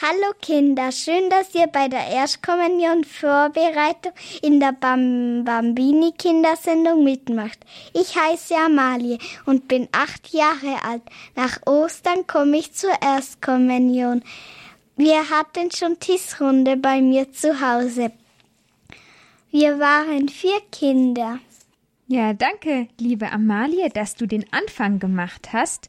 Hallo 0.00 0.32
Kinder, 0.40 0.92
schön, 0.92 1.28
dass 1.28 1.52
ihr 1.56 1.66
bei 1.66 1.88
der 1.88 2.06
Erstkommunion 2.06 3.02
Vorbereitung 3.02 4.12
in 4.42 4.60
der 4.60 4.70
Bam 4.70 5.42
Bambini 5.44 6.12
Kindersendung 6.16 7.02
mitmacht. 7.02 7.58
Ich 7.94 8.14
heiße 8.14 8.54
Amalie 8.54 9.18
und 9.44 9.66
bin 9.66 9.88
acht 9.90 10.32
Jahre 10.32 10.84
alt. 10.84 11.02
Nach 11.34 11.58
Ostern 11.66 12.28
komme 12.28 12.58
ich 12.58 12.72
zur 12.74 12.92
Erstkommunion. 13.02 14.22
Wir 14.96 15.30
hatten 15.30 15.72
schon 15.72 15.98
Tischrunde 15.98 16.76
bei 16.76 17.00
mir 17.00 17.32
zu 17.32 17.60
Hause. 17.60 18.12
Wir 19.50 19.80
waren 19.80 20.28
vier 20.28 20.60
Kinder. 20.70 21.40
Ja, 22.06 22.34
danke, 22.34 22.86
liebe 23.00 23.32
Amalie, 23.32 23.90
dass 23.90 24.14
du 24.14 24.26
den 24.26 24.44
Anfang 24.52 25.00
gemacht 25.00 25.52
hast. 25.52 25.88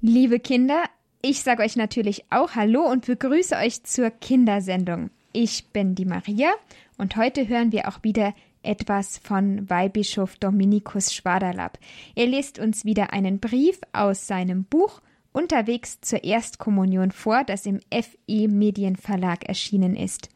Liebe 0.00 0.40
Kinder, 0.40 0.84
ich 1.22 1.42
sage 1.42 1.62
euch 1.62 1.76
natürlich 1.76 2.24
auch 2.30 2.54
Hallo 2.54 2.82
und 2.82 3.06
begrüße 3.06 3.56
euch 3.56 3.82
zur 3.84 4.10
Kindersendung. 4.10 5.10
Ich 5.32 5.66
bin 5.66 5.94
die 5.94 6.06
Maria 6.06 6.50
und 6.96 7.16
heute 7.16 7.46
hören 7.46 7.72
wir 7.72 7.88
auch 7.88 8.02
wieder 8.02 8.34
etwas 8.62 9.18
von 9.18 9.68
Weihbischof 9.68 10.36
Dominikus 10.36 11.14
Schwaderlapp. 11.14 11.78
Er 12.14 12.26
liest 12.26 12.58
uns 12.58 12.84
wieder 12.84 13.12
einen 13.12 13.38
Brief 13.38 13.78
aus 13.92 14.26
seinem 14.26 14.64
Buch 14.64 15.00
Unterwegs 15.32 16.00
zur 16.00 16.24
Erstkommunion 16.24 17.12
vor, 17.12 17.44
das 17.44 17.64
im 17.64 17.80
FE 17.90 18.48
Medienverlag 18.48 19.44
erschienen 19.44 19.96
ist. 19.96 20.28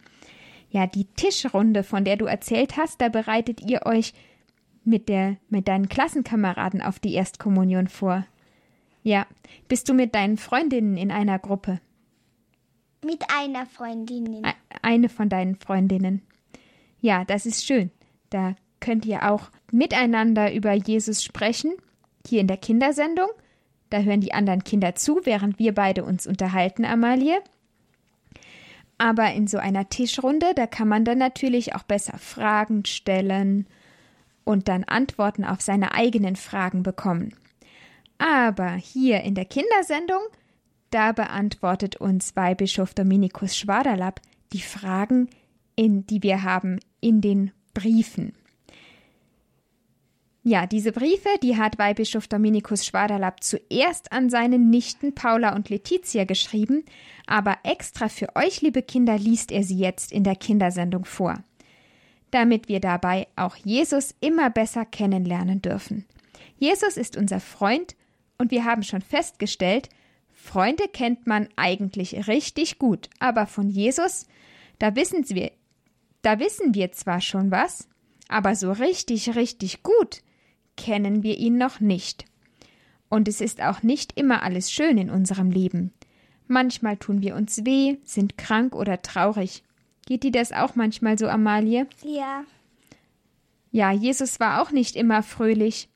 Ja, 0.70 0.86
die 0.86 1.04
Tischrunde, 1.04 1.82
von 1.82 2.04
der 2.04 2.16
du 2.16 2.26
erzählt 2.26 2.76
hast, 2.76 3.00
da 3.00 3.08
bereitet 3.08 3.60
ihr 3.60 3.86
euch 3.86 4.12
mit 4.84 5.08
der 5.08 5.36
mit 5.48 5.66
deinen 5.66 5.88
Klassenkameraden 5.88 6.82
auf 6.82 6.98
die 6.98 7.14
Erstkommunion 7.14 7.88
vor. 7.88 8.26
Ja. 9.04 9.26
Bist 9.68 9.88
du 9.88 9.94
mit 9.94 10.14
deinen 10.14 10.36
Freundinnen 10.36 10.96
in 10.96 11.12
einer 11.12 11.38
Gruppe? 11.38 11.80
Mit 13.04 13.22
einer 13.28 13.66
Freundin. 13.66 14.42
Eine 14.82 15.08
von 15.08 15.28
deinen 15.28 15.56
Freundinnen. 15.56 16.22
Ja, 17.00 17.24
das 17.24 17.46
ist 17.46 17.64
schön. 17.64 17.90
Da 18.30 18.56
könnt 18.80 19.04
ihr 19.04 19.30
auch 19.30 19.50
miteinander 19.70 20.52
über 20.52 20.72
Jesus 20.72 21.22
sprechen, 21.22 21.72
hier 22.26 22.40
in 22.40 22.46
der 22.46 22.56
Kindersendung. 22.56 23.28
Da 23.90 24.00
hören 24.00 24.22
die 24.22 24.32
anderen 24.32 24.64
Kinder 24.64 24.94
zu, 24.94 25.20
während 25.24 25.58
wir 25.58 25.74
beide 25.74 26.02
uns 26.02 26.26
unterhalten, 26.26 26.86
Amalie. 26.86 27.40
Aber 28.96 29.32
in 29.32 29.46
so 29.46 29.58
einer 29.58 29.88
Tischrunde, 29.90 30.54
da 30.54 30.66
kann 30.66 30.88
man 30.88 31.04
dann 31.04 31.18
natürlich 31.18 31.74
auch 31.74 31.82
besser 31.82 32.16
Fragen 32.16 32.86
stellen 32.86 33.66
und 34.44 34.68
dann 34.68 34.84
Antworten 34.84 35.44
auf 35.44 35.60
seine 35.60 35.92
eigenen 35.92 36.36
Fragen 36.36 36.82
bekommen. 36.82 37.34
Aber 38.26 38.70
hier 38.70 39.20
in 39.20 39.34
der 39.34 39.44
Kindersendung, 39.44 40.22
da 40.88 41.12
beantwortet 41.12 41.96
uns 41.96 42.34
Weihbischof 42.34 42.94
Dominikus 42.94 43.54
Schwaderlapp 43.54 44.22
die 44.54 44.62
Fragen, 44.62 45.28
in, 45.76 46.06
die 46.06 46.22
wir 46.22 46.42
haben 46.42 46.80
in 47.02 47.20
den 47.20 47.50
Briefen. 47.74 48.32
Ja, 50.42 50.66
diese 50.66 50.92
Briefe, 50.92 51.28
die 51.42 51.58
hat 51.58 51.78
Weihbischof 51.78 52.26
Dominikus 52.26 52.86
Schwaderlapp 52.86 53.44
zuerst 53.44 54.10
an 54.10 54.30
seine 54.30 54.58
Nichten 54.58 55.14
Paula 55.14 55.54
und 55.54 55.68
Letizia 55.68 56.24
geschrieben, 56.24 56.86
aber 57.26 57.58
extra 57.62 58.08
für 58.08 58.34
euch, 58.36 58.62
liebe 58.62 58.80
Kinder, 58.80 59.18
liest 59.18 59.52
er 59.52 59.64
sie 59.64 59.78
jetzt 59.78 60.12
in 60.12 60.24
der 60.24 60.36
Kindersendung 60.36 61.04
vor, 61.04 61.44
damit 62.30 62.68
wir 62.68 62.80
dabei 62.80 63.26
auch 63.36 63.56
Jesus 63.56 64.14
immer 64.20 64.48
besser 64.48 64.86
kennenlernen 64.86 65.60
dürfen. 65.60 66.06
Jesus 66.56 66.96
ist 66.96 67.18
unser 67.18 67.40
Freund 67.40 67.94
und 68.38 68.50
wir 68.50 68.64
haben 68.64 68.82
schon 68.82 69.02
festgestellt, 69.02 69.88
Freunde 70.32 70.88
kennt 70.88 71.26
man 71.26 71.48
eigentlich 71.56 72.26
richtig 72.28 72.78
gut, 72.78 73.08
aber 73.18 73.46
von 73.46 73.68
Jesus, 73.70 74.26
da 74.78 74.94
wissen 74.94 75.28
wir, 75.28 75.52
da 76.22 76.38
wissen 76.38 76.74
wir 76.74 76.92
zwar 76.92 77.20
schon 77.20 77.50
was, 77.50 77.88
aber 78.28 78.54
so 78.54 78.72
richtig, 78.72 79.36
richtig 79.36 79.82
gut 79.82 80.22
kennen 80.76 81.22
wir 81.22 81.38
ihn 81.38 81.56
noch 81.56 81.80
nicht. 81.80 82.24
Und 83.08 83.28
es 83.28 83.40
ist 83.40 83.62
auch 83.62 83.82
nicht 83.82 84.18
immer 84.18 84.42
alles 84.42 84.72
schön 84.72 84.98
in 84.98 85.10
unserem 85.10 85.50
Leben. 85.50 85.92
Manchmal 86.46 86.96
tun 86.96 87.22
wir 87.22 87.36
uns 87.36 87.64
weh, 87.64 87.96
sind 88.04 88.36
krank 88.36 88.74
oder 88.74 89.02
traurig. 89.02 89.62
Geht 90.06 90.24
dir 90.24 90.32
das 90.32 90.52
auch 90.52 90.74
manchmal 90.74 91.18
so, 91.18 91.28
Amalie? 91.28 91.86
Ja. 92.02 92.44
Ja, 93.70 93.92
Jesus 93.92 94.40
war 94.40 94.60
auch 94.60 94.70
nicht 94.70 94.96
immer 94.96 95.22
fröhlich. 95.22 95.88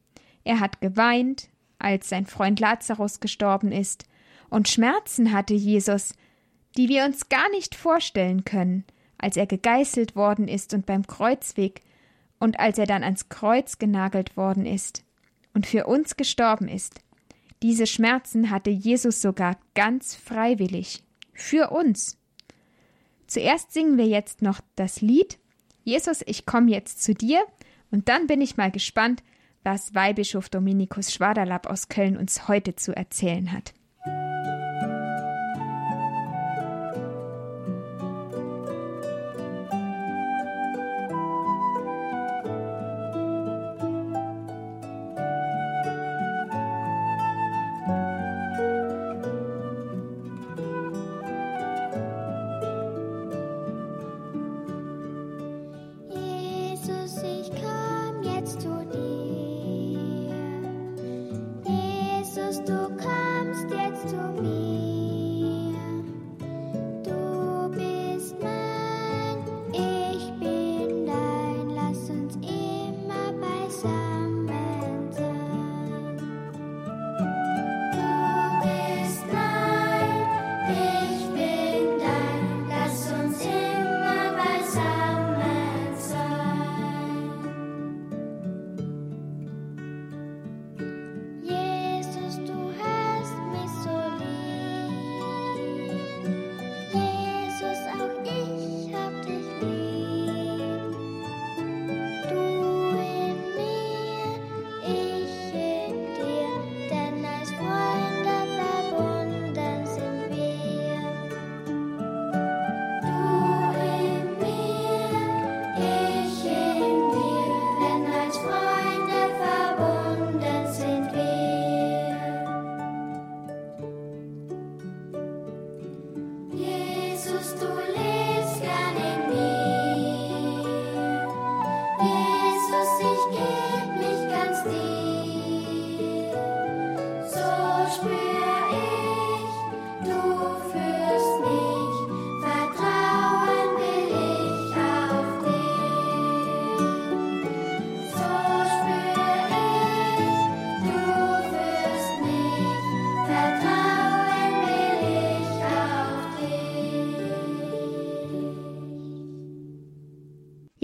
Er 0.44 0.60
hat 0.60 0.80
geweint, 0.80 1.48
als 1.78 2.08
sein 2.08 2.26
Freund 2.26 2.60
Lazarus 2.60 3.20
gestorben 3.20 3.72
ist, 3.72 4.04
und 4.50 4.68
Schmerzen 4.68 5.32
hatte 5.32 5.54
Jesus, 5.54 6.14
die 6.76 6.88
wir 6.88 7.04
uns 7.04 7.28
gar 7.28 7.50
nicht 7.50 7.74
vorstellen 7.74 8.44
können, 8.44 8.84
als 9.18 9.36
er 9.36 9.46
gegeißelt 9.46 10.16
worden 10.16 10.48
ist 10.48 10.72
und 10.72 10.86
beim 10.86 11.06
Kreuzweg 11.06 11.82
und 12.38 12.58
als 12.58 12.78
er 12.78 12.86
dann 12.86 13.04
ans 13.04 13.28
Kreuz 13.28 13.78
genagelt 13.78 14.36
worden 14.36 14.64
ist 14.64 15.04
und 15.52 15.66
für 15.66 15.86
uns 15.86 16.16
gestorben 16.16 16.68
ist. 16.68 17.00
Diese 17.62 17.86
Schmerzen 17.86 18.50
hatte 18.50 18.70
Jesus 18.70 19.20
sogar 19.20 19.58
ganz 19.74 20.14
freiwillig 20.14 21.02
für 21.34 21.70
uns. 21.70 22.16
Zuerst 23.26 23.72
singen 23.72 23.98
wir 23.98 24.06
jetzt 24.06 24.40
noch 24.40 24.60
das 24.76 25.00
Lied 25.00 25.38
Jesus, 25.88 26.22
ich 26.26 26.44
komme 26.44 26.70
jetzt 26.70 27.02
zu 27.02 27.14
dir, 27.14 27.42
und 27.90 28.10
dann 28.10 28.26
bin 28.26 28.42
ich 28.42 28.58
mal 28.58 28.70
gespannt, 28.70 29.22
was 29.64 29.94
Weihbischof 29.94 30.48
Dominikus 30.48 31.12
Schwaderlapp 31.12 31.66
aus 31.66 31.88
Köln 31.88 32.16
uns 32.16 32.48
heute 32.48 32.74
zu 32.74 32.96
erzählen 32.96 33.52
hat. 33.52 33.74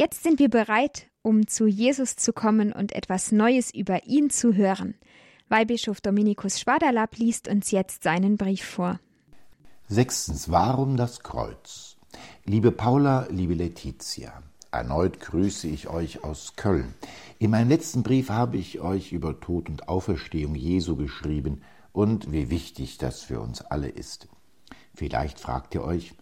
Jetzt 0.05 0.23
sind 0.23 0.39
wir 0.39 0.51
bereit, 0.51 1.06
um 1.23 1.47
zu 1.47 1.67
Jesus 1.67 2.17
zu 2.17 2.35
kommen 2.35 2.75
und 2.75 2.93
etwas 2.93 3.33
Neues 3.33 3.73
über 3.73 4.05
ihn 4.05 4.29
zu 4.29 4.53
hören. 4.53 4.97
Weihbischof 5.49 6.03
Dominikus 6.03 6.61
Schwaderlapp 6.61 7.17
liest 7.17 7.49
uns 7.49 7.71
jetzt 7.71 8.03
seinen 8.03 8.37
Brief 8.37 8.62
vor. 8.62 9.01
Sechstens, 9.89 10.51
warum 10.51 10.99
das 10.99 11.21
Kreuz? 11.21 11.97
Liebe 12.45 12.71
Paula, 12.71 13.27
liebe 13.31 13.55
Letizia, 13.55 14.43
erneut 14.71 15.21
grüße 15.21 15.69
ich 15.69 15.89
euch 15.89 16.23
aus 16.23 16.53
Köln. 16.55 16.93
In 17.39 17.53
meinem 17.53 17.71
letzten 17.71 18.03
Brief 18.03 18.29
habe 18.29 18.59
ich 18.59 18.81
euch 18.81 19.11
über 19.11 19.41
Tod 19.41 19.71
und 19.71 19.89
Auferstehung 19.89 20.55
Jesu 20.55 20.97
geschrieben 20.97 21.62
und 21.93 22.31
wie 22.31 22.51
wichtig 22.51 22.99
das 22.99 23.23
für 23.23 23.41
uns 23.41 23.62
alle 23.62 23.89
ist. 23.89 24.29
Vielleicht 24.95 25.41
fragt 25.41 25.75
ihr 25.75 25.83
euch, 25.83 26.12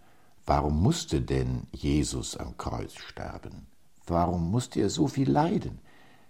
warum 0.45 0.81
musste 0.81 1.19
denn 1.19 1.67
Jesus 1.73 2.37
am 2.37 2.55
Kreuz 2.55 2.93
sterben? 2.95 3.67
Warum 4.05 4.51
musste 4.51 4.81
er 4.81 4.89
so 4.89 5.07
viel 5.07 5.31
leiden? 5.31 5.79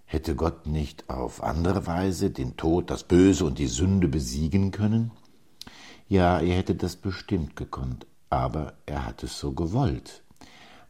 Hätte 0.06 0.36
Gott 0.36 0.68
nicht 0.68 1.10
auf 1.10 1.42
andere 1.42 1.88
Weise 1.88 2.30
den 2.30 2.56
Tod, 2.56 2.92
das 2.92 3.04
Böse 3.04 3.46
und 3.46 3.58
die 3.58 3.68
Sünde 3.68 4.08
besiegen 4.08 4.72
können? 4.72 5.12
Ja, 6.08 6.40
er 6.40 6.56
hätte 6.56 6.76
das 6.76 6.96
bestimmt 6.96 7.56
gekonnt, 7.56 8.06
aber 8.30 8.74
er 8.86 9.06
hat 9.06 9.24
es 9.24 9.40
so 9.40 9.54
gewollt. 9.54 10.22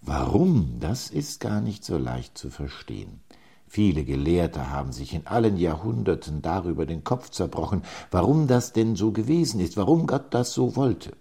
Warum, 0.01 0.79
das 0.81 1.09
ist 1.09 1.39
gar 1.39 1.61
nicht 1.61 1.85
so 1.85 1.97
leicht 1.97 2.37
zu 2.37 2.49
verstehen. 2.49 3.21
Viele 3.65 4.03
Gelehrte 4.03 4.69
haben 4.69 4.91
sich 4.91 5.13
in 5.13 5.25
allen 5.25 5.55
Jahrhunderten 5.55 6.41
darüber 6.41 6.85
den 6.85 7.05
Kopf 7.05 7.29
zerbrochen, 7.29 7.83
warum 8.11 8.47
das 8.47 8.73
denn 8.73 8.97
so 8.97 9.13
gewesen 9.13 9.61
ist, 9.61 9.77
warum 9.77 10.05
Gott 10.05 10.33
das 10.33 10.51
so 10.51 10.75
wollte. 10.75 11.13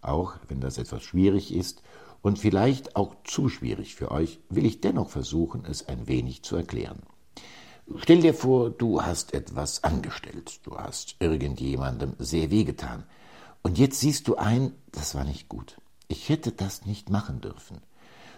Auch 0.00 0.34
wenn 0.46 0.60
das 0.60 0.78
etwas 0.78 1.02
schwierig 1.02 1.52
ist 1.52 1.82
und 2.22 2.38
vielleicht 2.38 2.96
auch 2.96 3.16
zu 3.24 3.48
schwierig 3.48 3.94
für 3.94 4.10
euch, 4.10 4.40
will 4.48 4.66
ich 4.66 4.80
dennoch 4.80 5.10
versuchen, 5.10 5.64
es 5.64 5.88
ein 5.88 6.06
wenig 6.06 6.42
zu 6.42 6.56
erklären. 6.56 7.00
Stell 7.96 8.20
dir 8.20 8.34
vor, 8.34 8.70
du 8.70 9.02
hast 9.02 9.34
etwas 9.34 9.82
angestellt, 9.82 10.60
du 10.64 10.76
hast 10.76 11.16
irgendjemandem 11.18 12.14
sehr 12.18 12.50
wehgetan, 12.50 13.04
und 13.62 13.78
jetzt 13.78 14.00
siehst 14.00 14.26
du 14.28 14.36
ein, 14.36 14.72
das 14.92 15.14
war 15.14 15.24
nicht 15.24 15.48
gut. 15.48 15.76
Ich 16.08 16.28
hätte 16.28 16.50
das 16.52 16.86
nicht 16.86 17.10
machen 17.10 17.40
dürfen. 17.40 17.78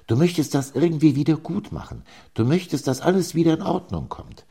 Du 0.07 0.17
möchtest 0.17 0.55
das 0.55 0.73
irgendwie 0.73 1.15
wieder 1.15 1.37
gut 1.37 1.71
machen. 1.71 2.03
Du 2.35 2.45
möchtest, 2.45 2.89
dass 2.89 3.01
alles 3.01 3.35
wieder 3.35 3.55
in 3.55 3.63
Ordnung 3.63 4.09
kommt. 4.09 4.45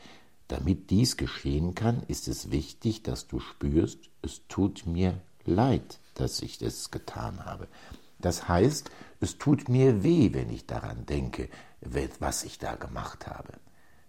Damit 0.47 0.89
dies 0.89 1.17
geschehen 1.17 1.75
kann, 1.75 2.03
ist 2.07 2.27
es 2.27 2.51
wichtig, 2.51 3.03
dass 3.03 3.27
du 3.27 3.39
spürst, 3.39 3.99
es 4.21 4.41
tut 4.47 4.85
mir 4.85 5.21
leid, 5.45 5.99
dass 6.15 6.41
ich 6.41 6.57
das 6.57 6.91
getan 6.91 7.45
habe. 7.45 7.67
Das 8.19 8.47
heißt, 8.47 8.89
es 9.21 9.37
tut 9.37 9.69
mir 9.69 10.03
weh, 10.03 10.33
wenn 10.33 10.49
ich 10.49 10.65
daran 10.65 11.05
denke, 11.05 11.47
was 12.19 12.43
ich 12.43 12.57
da 12.57 12.75
gemacht 12.75 13.27
habe. 13.27 13.53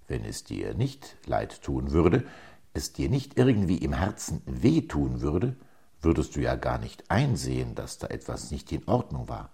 Wenn 0.08 0.24
es 0.24 0.42
dir 0.44 0.74
nicht 0.74 1.16
leid 1.26 1.62
tun 1.62 1.92
würde, 1.92 2.24
es 2.72 2.94
dir 2.94 3.10
nicht 3.10 3.38
irgendwie 3.38 3.76
im 3.76 3.92
Herzen 3.92 4.42
weh 4.46 4.80
tun 4.80 5.20
würde, 5.20 5.54
würdest 6.00 6.34
du 6.34 6.40
ja 6.40 6.56
gar 6.56 6.78
nicht 6.78 7.10
einsehen, 7.10 7.74
dass 7.74 7.98
da 7.98 8.06
etwas 8.08 8.50
nicht 8.50 8.72
in 8.72 8.88
Ordnung 8.88 9.28
war. 9.28 9.50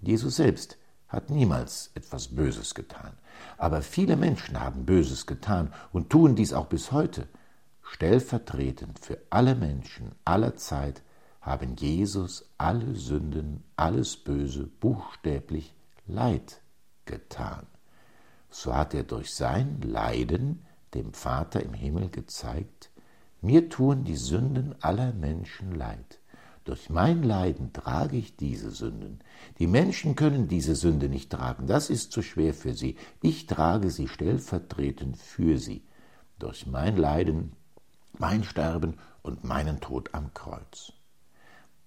Jesus 0.00 0.36
selbst 0.36 0.76
hat 1.08 1.30
niemals 1.30 1.92
etwas 1.94 2.28
Böses 2.28 2.74
getan. 2.74 3.12
Aber 3.58 3.82
viele 3.82 4.16
Menschen 4.16 4.60
haben 4.60 4.86
Böses 4.86 5.26
getan 5.26 5.72
und 5.92 6.10
tun 6.10 6.34
dies 6.34 6.52
auch 6.52 6.66
bis 6.66 6.90
heute. 6.90 7.28
Stellvertretend 7.82 8.98
für 8.98 9.18
alle 9.30 9.54
Menschen 9.54 10.12
aller 10.24 10.56
Zeit 10.56 11.02
haben 11.40 11.76
Jesus 11.76 12.50
alle 12.58 12.94
Sünden, 12.94 13.64
alles 13.76 14.16
Böse 14.16 14.66
buchstäblich 14.66 15.74
Leid 16.06 16.60
getan. 17.06 17.66
So 18.50 18.74
hat 18.74 18.94
er 18.94 19.04
durch 19.04 19.34
sein 19.34 19.80
Leiden 19.80 20.66
dem 20.94 21.12
Vater 21.12 21.62
im 21.62 21.72
Himmel 21.72 22.08
gezeigt, 22.08 22.90
mir 23.40 23.68
tun 23.68 24.04
die 24.04 24.16
Sünden 24.16 24.74
aller 24.82 25.12
Menschen 25.12 25.72
leid. 25.72 26.18
Durch 26.64 26.90
mein 26.90 27.22
Leiden 27.22 27.72
trage 27.72 28.16
ich 28.18 28.36
diese 28.36 28.70
Sünden. 28.70 29.20
Die 29.58 29.66
Menschen 29.66 30.14
können 30.14 30.46
diese 30.46 30.74
Sünde 30.74 31.08
nicht 31.08 31.30
tragen, 31.30 31.66
das 31.66 31.88
ist 31.88 32.12
zu 32.12 32.22
schwer 32.22 32.52
für 32.52 32.74
sie. 32.74 32.96
Ich 33.22 33.46
trage 33.46 33.90
sie 33.90 34.08
stellvertretend 34.08 35.16
für 35.16 35.58
sie. 35.58 35.82
Durch 36.38 36.66
mein 36.66 36.96
Leiden, 36.96 37.52
mein 38.18 38.44
Sterben 38.44 38.98
und 39.22 39.42
meinen 39.42 39.80
Tod 39.80 40.10
am 40.12 40.34
Kreuz. 40.34 40.92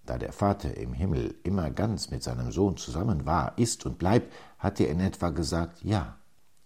Da 0.05 0.17
der 0.17 0.33
Vater 0.33 0.75
im 0.75 0.93
Himmel 0.93 1.35
immer 1.43 1.69
ganz 1.69 2.11
mit 2.11 2.23
seinem 2.23 2.51
Sohn 2.51 2.75
zusammen 2.77 3.25
war, 3.25 3.57
ist 3.57 3.85
und 3.85 3.97
bleibt, 3.97 4.33
hat 4.59 4.79
er 4.79 4.89
in 4.89 4.99
etwa 4.99 5.29
gesagt, 5.29 5.83
ja, 5.83 6.17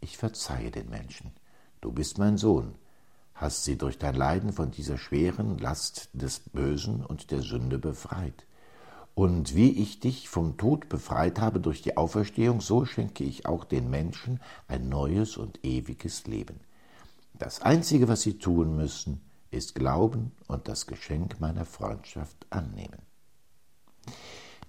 ich 0.02 0.18
verzeihe 0.18 0.72
den 0.72 0.90
Menschen. 0.90 1.32
Du 1.82 1.92
bist 1.92 2.18
mein 2.18 2.38
Sohn, 2.38 2.76
hast 3.36 3.64
sie 3.64 3.78
durch 3.78 4.00
dein 4.00 4.16
Leiden 4.16 4.54
von 4.54 4.72
dieser 4.72 4.98
schweren 4.98 5.60
Last 5.60 6.10
des 6.14 6.40
Bösen 6.40 7.06
und 7.06 7.30
der 7.30 7.42
Sünde 7.42 7.78
befreit. 7.78 8.46
Und 9.14 9.56
wie 9.56 9.72
ich 9.72 10.00
dich 10.00 10.30
vom 10.30 10.58
Tod 10.58 10.90
befreit 10.90 11.40
habe 11.40 11.60
durch 11.60 11.82
die 11.82 11.98
Auferstehung, 11.98 12.62
so 12.62 12.86
schenke 12.86 13.24
ich 13.24 13.46
auch 13.46 13.66
den 13.66 13.90
Menschen 13.90 14.40
ein 14.68 14.90
neues 14.90 15.38
und 15.38 15.64
ewiges 15.64 16.28
Leben. 16.28 16.60
Das 17.34 17.62
Einzige, 17.62 18.08
was 18.08 18.22
sie 18.22 18.38
tun 18.38 18.76
müssen, 18.76 19.22
ist 19.50 19.76
Glauben 19.76 20.34
und 20.48 20.68
das 20.68 20.88
Geschenk 20.88 21.40
meiner 21.40 21.66
Freundschaft 21.66 22.46
annehmen. 22.52 23.07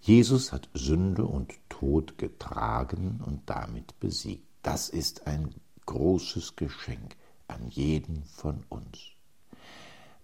Jesus 0.01 0.53
hat 0.53 0.69
Sünde 0.75 1.25
und 1.25 1.53
Tod 1.69 2.19
getragen 2.19 3.21
und 3.25 3.43
damit 3.47 3.99
besiegt. 4.01 4.47
Das 4.63 4.89
ist 4.89 5.27
ein 5.27 5.55
großes 5.87 6.57
Geschenk 6.57 7.17
an 7.47 7.69
jeden 7.69 8.25
von 8.25 8.65
uns. 8.69 8.99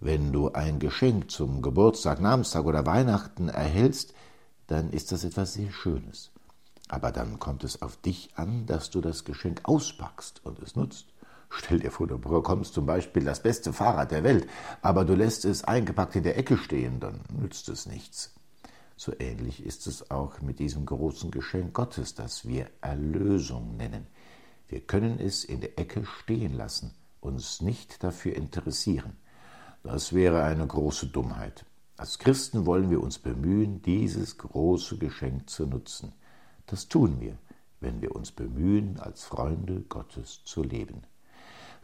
Wenn 0.00 0.32
du 0.32 0.52
ein 0.52 0.78
Geschenk 0.78 1.31
zum 1.31 1.62
Geburtstag, 1.62 2.20
Namenstag 2.20 2.64
oder 2.64 2.84
Weihnachten 2.84 3.49
erhältst, 3.49 4.12
dann 4.66 4.90
ist 4.90 5.12
das 5.12 5.25
etwas 5.25 5.55
sehr 5.55 5.70
Schönes. 5.70 6.31
Aber 6.88 7.12
dann 7.12 7.38
kommt 7.38 7.64
es 7.64 7.81
auf 7.81 7.96
dich 7.96 8.31
an, 8.37 8.66
dass 8.66 8.90
du 8.90 9.00
das 9.00 9.25
Geschenk 9.25 9.61
auspackst 9.64 10.44
und 10.44 10.58
es 10.61 10.76
nutzt. 10.76 11.06
Stell 11.49 11.78
dir 11.78 11.90
vor, 11.90 12.06
du 12.06 12.19
bekommst 12.19 12.75
zum 12.75 12.84
Beispiel 12.84 13.25
das 13.25 13.43
beste 13.43 13.72
Fahrrad 13.72 14.11
der 14.11 14.25
Welt, 14.25 14.49
aber 14.82 15.05
du 15.05 15.14
lässt 15.14 15.44
es 15.44 15.64
eingepackt 15.64 16.16
in 16.16 16.25
der 16.25 16.37
Ecke 16.37 16.58
stehen, 16.58 17.00
dann 17.00 17.20
nützt 17.32 17.69
es 17.69 17.87
nichts. 17.87 18.34
So 18.96 19.12
ähnlich 19.19 19.64
ist 19.64 19.87
es 19.87 20.11
auch 20.11 20.41
mit 20.41 20.58
diesem 20.58 20.87
großen 20.87 21.30
Geschenk 21.30 21.75
Gottes, 21.75 22.14
das 22.14 22.47
wir 22.47 22.71
Erlösung 22.80 23.76
nennen. 23.76 24.07
Wir 24.69 24.80
können 24.80 25.19
es 25.19 25.45
in 25.45 25.61
der 25.61 25.78
Ecke 25.78 26.04
stehen 26.04 26.54
lassen, 26.54 26.92
uns 27.21 27.61
nicht 27.61 28.02
dafür 28.04 28.37
interessieren. 28.37 29.16
Das 29.83 30.12
wäre 30.12 30.45
eine 30.45 30.66
große 30.66 31.09
Dummheit. 31.09 31.66
Als 31.97 32.19
Christen 32.19 32.66
wollen 32.66 32.90
wir 32.90 33.02
uns 33.02 33.19
bemühen, 33.19 33.83
dieses 33.83 34.38
große 34.38 34.99
Geschenk 34.99 35.50
zu 35.50 35.66
nutzen. 35.66 36.12
Das 36.66 36.88
tun 36.88 37.21
wir, 37.21 37.38
wenn 37.80 38.00
wir 38.00 38.16
uns 38.16 38.33
bemühen, 38.33 38.99
als 38.99 39.25
Freunde 39.25 39.83
Gottes 39.83 40.42
zu 40.45 40.62
leben. 40.62 41.02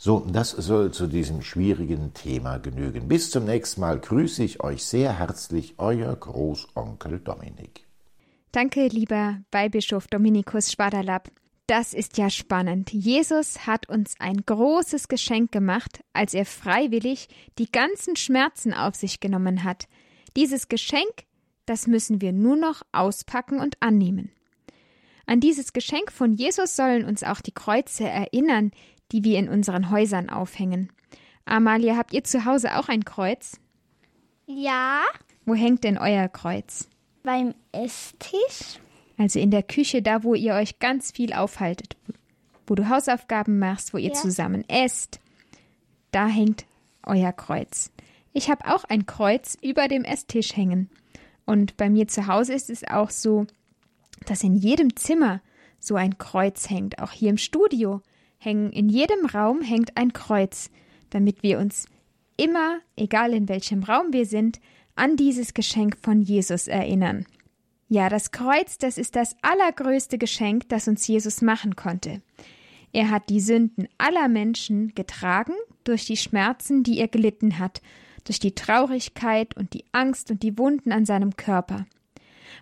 So, 0.03 0.21
das 0.21 0.53
soll 0.53 0.93
zu 0.93 1.09
diesem 1.09 1.43
schwierigen 1.43 2.15
Thema 2.15 2.57
genügen. 2.57 3.07
Bis 3.07 3.31
zum 3.31 3.45
nächsten 3.45 3.83
Mal 3.83 4.01
grüße 4.01 4.43
ich 4.43 4.63
euch 4.63 4.83
sehr 4.83 5.19
herzlich, 5.19 5.75
euer 5.77 6.17
Großonkel 6.17 7.21
Dominik. 7.21 7.85
Danke, 8.51 8.87
lieber 8.87 9.43
Weihbischof 9.53 10.07
Dominikus 10.07 10.73
Schwaderlapp. 10.73 11.31
Das 11.67 11.93
ist 11.93 12.17
ja 12.17 12.31
spannend. 12.31 12.91
Jesus 12.95 13.67
hat 13.67 13.91
uns 13.91 14.15
ein 14.21 14.39
großes 14.47 15.09
Geschenk 15.09 15.53
gemacht, 15.53 16.03
als 16.15 16.33
er 16.33 16.47
freiwillig 16.47 17.29
die 17.59 17.71
ganzen 17.71 18.17
Schmerzen 18.17 18.73
auf 18.73 18.95
sich 18.95 19.21
genommen 19.21 19.65
hat. 19.65 19.87
Dieses 20.35 20.69
Geschenk, 20.69 21.27
das 21.67 21.87
müssen 21.87 22.23
wir 22.23 22.33
nur 22.33 22.57
noch 22.57 22.81
auspacken 22.93 23.61
und 23.61 23.77
annehmen. 23.81 24.33
An 25.27 25.41
dieses 25.41 25.75
Geschenk 25.75 26.11
von 26.11 26.33
Jesus 26.33 26.75
sollen 26.75 27.05
uns 27.05 27.23
auch 27.23 27.43
die 27.43 27.53
Kreuze 27.53 28.05
erinnern, 28.05 28.73
die 29.13 29.25
wir 29.25 29.39
in 29.39 29.49
unseren 29.49 29.91
Häusern 29.91 30.31
aufhängen. 30.31 30.91
Amalia, 31.45 31.97
habt 31.97 32.13
ihr 32.13 32.25
zu 32.25 32.45
Hause 32.45 32.77
auch 32.79 32.89
ein 32.89 33.05
Kreuz? 33.05 33.59
Ja. 34.47 35.03
Wo 35.45 35.55
hängt 35.55 35.85
denn 35.85 35.99
euer 35.99 36.29
Kreuz? 36.29 36.89
Beim 37.23 37.55
Esstisch. 37.73 38.79
Also 39.19 39.39
in 39.39 39.51
der 39.51 39.63
Küche, 39.63 40.03
da 40.03 40.23
wo 40.23 40.35
ihr 40.35 40.55
euch 40.55 40.79
ganz 40.79 41.11
viel 41.13 41.33
aufhaltet, 41.33 41.97
wo 42.67 42.75
du 42.75 42.89
Hausaufgaben 42.89 43.59
machst, 43.59 43.93
wo 43.93 43.99
ihr 43.99 44.09
ja. 44.09 44.15
zusammen 44.15 44.65
esst, 44.69 45.21
da 46.11 46.27
hängt 46.27 46.65
euer 47.05 47.33
Kreuz. 47.33 47.91
Ich 48.33 48.51
habe 48.51 48.73
auch 48.73 48.85
ein 48.85 49.07
Kreuz 49.07 49.59
über 49.61 49.89
dem 49.89 50.05
Esstisch 50.05 50.57
hängen. 50.57 50.89
Und 51.47 51.77
bei 51.77 51.91
mir 51.91 52.07
zu 52.07 52.27
Hause 52.29 52.55
ist 52.55 52.71
es 52.71 52.85
auch 52.85 53.11
so, 53.11 53.47
dass 54.27 54.45
in 54.45 54.55
jedem 54.55 54.97
Zimmer 54.97 55.41
so 55.81 55.97
ein 55.97 56.19
Kreuz 56.19 56.71
hängt, 56.71 57.01
auch 57.01 57.11
hier 57.11 57.31
im 57.31 57.39
Studio 57.39 58.03
hängen 58.41 58.73
in 58.73 58.89
jedem 58.89 59.27
Raum 59.27 59.63
hängt 59.63 59.97
ein 59.97 60.13
Kreuz, 60.13 60.71
damit 61.11 61.43
wir 61.43 61.59
uns 61.59 61.87
immer, 62.37 62.81
egal 62.97 63.35
in 63.35 63.49
welchem 63.49 63.85
Raum 63.85 64.13
wir 64.13 64.27
sind, 64.27 64.61
an 64.97 65.17
dieses 65.17 65.55
Geschenk 65.55 65.97
von 66.03 66.23
Jesus 66.23 66.67
erinnern. 66.67 67.27
Ja, 67.89 68.09
das 68.09 68.31
Kreuz, 68.31 68.79
das 68.79 68.99
ist 68.99 69.15
das 69.15 69.37
allergrößte 69.43 70.17
Geschenk, 70.17 70.69
das 70.69 70.89
uns 70.89 71.07
Jesus 71.07 71.43
machen 71.43 71.77
konnte. 71.77 72.23
Er 72.93 73.11
hat 73.11 73.29
die 73.29 73.41
Sünden 73.41 73.89
aller 73.99 74.29
Menschen 74.29 74.95
getragen 74.95 75.55
durch 75.85 76.07
die 76.07 76.17
Schmerzen, 76.17 76.83
die 76.83 76.99
er 76.99 77.09
gelitten 77.09 77.59
hat, 77.59 77.83
durch 78.25 78.39
die 78.39 78.55
Traurigkeit 78.55 79.57
und 79.57 79.75
die 79.75 79.85
Angst 79.93 80.31
und 80.31 80.43
die 80.43 80.57
Wunden 80.57 80.93
an 80.93 81.05
seinem 81.05 81.37
Körper. 81.37 81.87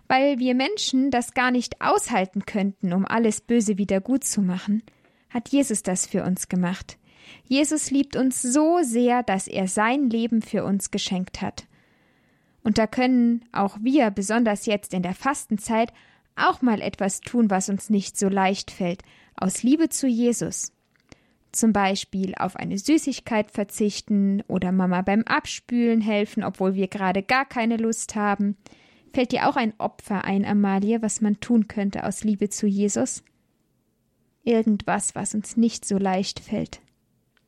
Weil 0.07 0.39
wir 0.39 0.55
Menschen 0.55 1.11
das 1.11 1.33
gar 1.33 1.51
nicht 1.51 1.81
aushalten 1.81 2.45
könnten, 2.45 2.93
um 2.93 3.05
alles 3.05 3.41
Böse 3.41 3.77
wieder 3.77 4.01
gut 4.01 4.23
zu 4.23 4.41
machen, 4.41 4.83
hat 5.29 5.49
Jesus 5.49 5.83
das 5.83 6.05
für 6.05 6.23
uns 6.23 6.49
gemacht. 6.49 6.97
Jesus 7.45 7.91
liebt 7.91 8.15
uns 8.15 8.41
so 8.41 8.79
sehr, 8.81 9.23
dass 9.23 9.47
er 9.47 9.67
sein 9.67 10.09
Leben 10.09 10.41
für 10.41 10.63
uns 10.63 10.91
geschenkt 10.91 11.41
hat. 11.41 11.67
Und 12.63 12.77
da 12.77 12.87
können 12.87 13.45
auch 13.51 13.77
wir, 13.81 14.11
besonders 14.11 14.65
jetzt 14.65 14.93
in 14.93 15.03
der 15.03 15.13
Fastenzeit, 15.13 15.93
auch 16.35 16.61
mal 16.61 16.81
etwas 16.81 17.21
tun, 17.21 17.49
was 17.49 17.69
uns 17.69 17.89
nicht 17.89 18.17
so 18.17 18.29
leicht 18.29 18.71
fällt, 18.71 19.03
aus 19.35 19.63
Liebe 19.63 19.89
zu 19.89 20.07
Jesus. 20.07 20.71
Zum 21.51 21.73
Beispiel 21.73 22.35
auf 22.37 22.55
eine 22.55 22.77
Süßigkeit 22.77 23.49
verzichten 23.51 24.43
oder 24.47 24.71
Mama 24.71 25.01
beim 25.01 25.23
Abspülen 25.23 26.01
helfen, 26.01 26.43
obwohl 26.43 26.75
wir 26.75 26.87
gerade 26.87 27.23
gar 27.23 27.45
keine 27.45 27.77
Lust 27.77 28.15
haben. 28.15 28.55
Fällt 29.13 29.31
dir 29.31 29.49
auch 29.49 29.55
ein 29.55 29.73
Opfer 29.79 30.23
ein, 30.25 30.45
Amalie, 30.45 31.01
was 31.01 31.21
man 31.21 31.39
tun 31.39 31.67
könnte 31.67 32.03
aus 32.03 32.23
Liebe 32.23 32.49
zu 32.49 32.67
Jesus? 32.67 33.23
Irgendwas, 34.49 35.13
was 35.13 35.35
uns 35.35 35.57
nicht 35.57 35.85
so 35.85 35.99
leicht 35.99 36.39
fällt. 36.39 36.81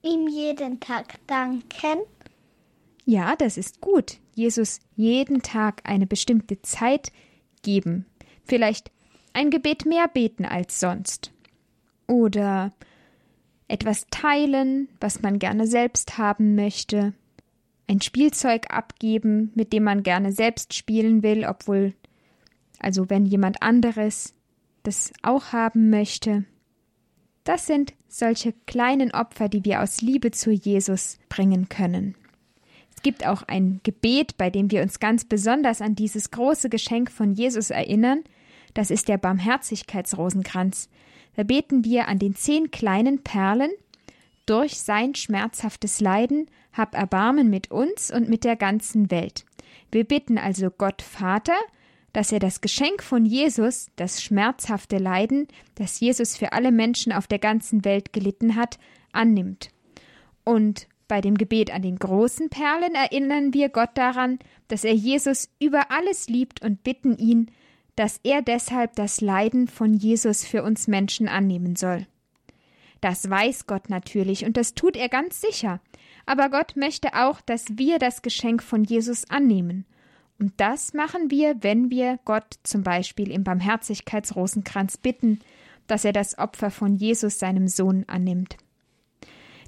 Ihm 0.03 0.27
jeden 0.27 0.79
Tag 0.79 1.15
danken. 1.25 1.98
Ja, 3.05 3.36
das 3.36 3.58
ist 3.58 3.81
gut. 3.81 4.20
Jesus 4.36 4.79
jeden 4.96 5.41
Tag 5.41 5.81
eine 5.84 6.05
bestimmte 6.05 6.62
Zeit 6.62 7.12
geben. 7.63 8.05
Vielleicht 8.43 8.91
ein 9.34 9.50
Gebet 9.50 9.88
mehr 9.88 10.08
beten 10.10 10.46
als 10.46 10.79
sonst. 10.79 11.31
Oder 12.05 12.72
etwas 13.67 14.05
teilen, 14.12 14.88
was 15.00 15.24
man 15.24 15.39
gerne 15.39 15.65
selbst 15.65 16.20
haben 16.20 16.53
möchte. 16.53 17.13
Ein 17.88 18.01
Spielzeug 18.01 18.67
abgeben, 18.70 19.51
mit 19.55 19.74
dem 19.74 19.86
man 19.86 20.03
gerne 20.03 20.34
selbst 20.34 20.75
spielen 20.75 21.24
will, 21.24 21.48
obwohl, 21.48 21.96
also 22.77 23.10
wenn 23.10 23.25
jemand 23.25 23.63
anderes 23.63 24.36
das 24.84 25.12
auch 25.24 25.51
haben 25.51 25.89
möchte. 25.89 26.46
Das 27.43 27.65
sind 27.65 27.93
solche 28.07 28.53
kleinen 28.65 29.12
Opfer, 29.13 29.50
die 29.50 29.65
wir 29.65 29.81
aus 29.81 30.01
Liebe 30.01 30.31
zu 30.31 30.51
Jesus 30.51 31.17
bringen 31.29 31.69
können. 31.69 32.15
Es 32.95 33.01
gibt 33.01 33.25
auch 33.25 33.43
ein 33.43 33.79
Gebet, 33.83 34.38
bei 34.38 34.50
dem 34.50 34.69
wir 34.69 34.83
uns 34.83 35.00
ganz 35.00 35.25
besonders 35.25 35.81
an 35.81 35.95
dieses 35.95 36.29
große 36.29 36.69
Geschenk 36.69 37.10
von 37.10 37.33
Jesus 37.33 37.71
erinnern. 37.71 38.24
Das 38.74 38.91
ist 38.91 39.07
der 39.07 39.17
Barmherzigkeitsrosenkranz. 39.17 40.89
Da 41.36 41.43
beten 41.43 41.83
wir 41.83 42.07
an 42.07 42.19
den 42.19 42.36
zehn 42.36 42.69
kleinen 42.69 43.24
Perlen 43.24 43.71
durch 44.45 44.79
sein 44.79 45.15
schmerzhaftes 45.15 46.01
Leiden 46.01 46.48
hab 46.74 46.95
Erbarmen 46.95 47.50
mit 47.50 47.71
uns 47.71 48.12
und 48.12 48.29
mit 48.29 48.43
der 48.43 48.55
ganzen 48.55 49.12
Welt. 49.12 49.45
Wir 49.91 50.03
bitten 50.03 50.38
also 50.38 50.69
Gott 50.69 51.01
Vater, 51.01 51.57
dass 52.13 52.31
er 52.31 52.39
das 52.39 52.61
Geschenk 52.61 53.03
von 53.03 53.25
Jesus, 53.25 53.87
das 53.95 54.21
schmerzhafte 54.21 54.97
Leiden, 54.97 55.47
das 55.75 55.99
Jesus 55.99 56.35
für 56.35 56.53
alle 56.53 56.71
Menschen 56.71 57.13
auf 57.13 57.27
der 57.27 57.39
ganzen 57.39 57.85
Welt 57.85 58.13
gelitten 58.13 58.55
hat, 58.55 58.79
annimmt. 59.13 59.69
Und 60.43 60.87
bei 61.07 61.21
dem 61.21 61.37
Gebet 61.37 61.71
an 61.71 61.81
den 61.81 61.99
großen 61.99 62.49
Perlen 62.49 62.95
erinnern 62.95 63.53
wir 63.53 63.69
Gott 63.69 63.91
daran, 63.95 64.39
dass 64.67 64.83
er 64.83 64.93
Jesus 64.93 65.49
über 65.59 65.91
alles 65.91 66.27
liebt 66.27 66.61
und 66.63 66.83
bitten 66.83 67.17
ihn, 67.17 67.51
dass 67.95 68.19
er 68.23 68.41
deshalb 68.41 68.95
das 68.95 69.21
Leiden 69.21 69.67
von 69.67 69.93
Jesus 69.93 70.45
für 70.45 70.63
uns 70.63 70.87
Menschen 70.87 71.27
annehmen 71.27 71.75
soll. 71.75 72.07
Das 73.01 73.29
weiß 73.29 73.67
Gott 73.67 73.89
natürlich 73.89 74.45
und 74.45 74.57
das 74.57 74.73
tut 74.73 74.95
er 74.95 75.09
ganz 75.09 75.41
sicher, 75.41 75.81
aber 76.25 76.49
Gott 76.49 76.75
möchte 76.75 77.13
auch, 77.13 77.41
dass 77.41 77.77
wir 77.77 77.99
das 77.99 78.21
Geschenk 78.21 78.63
von 78.63 78.83
Jesus 78.83 79.29
annehmen 79.29 79.85
und 80.41 80.53
das 80.57 80.95
machen 80.95 81.29
wir, 81.29 81.62
wenn 81.62 81.91
wir 81.91 82.17
Gott 82.25 82.55
zum 82.63 82.81
Beispiel 82.81 83.29
im 83.29 83.43
Barmherzigkeitsrosenkranz 83.43 84.98
bitten, 84.98 85.38
dass 85.86 86.03
er 86.03 86.13
das 86.13 86.39
Opfer 86.39 86.71
von 86.71 86.95
Jesus, 86.95 87.38
seinem 87.38 87.67
Sohn, 87.67 88.05
annimmt. 88.07 88.57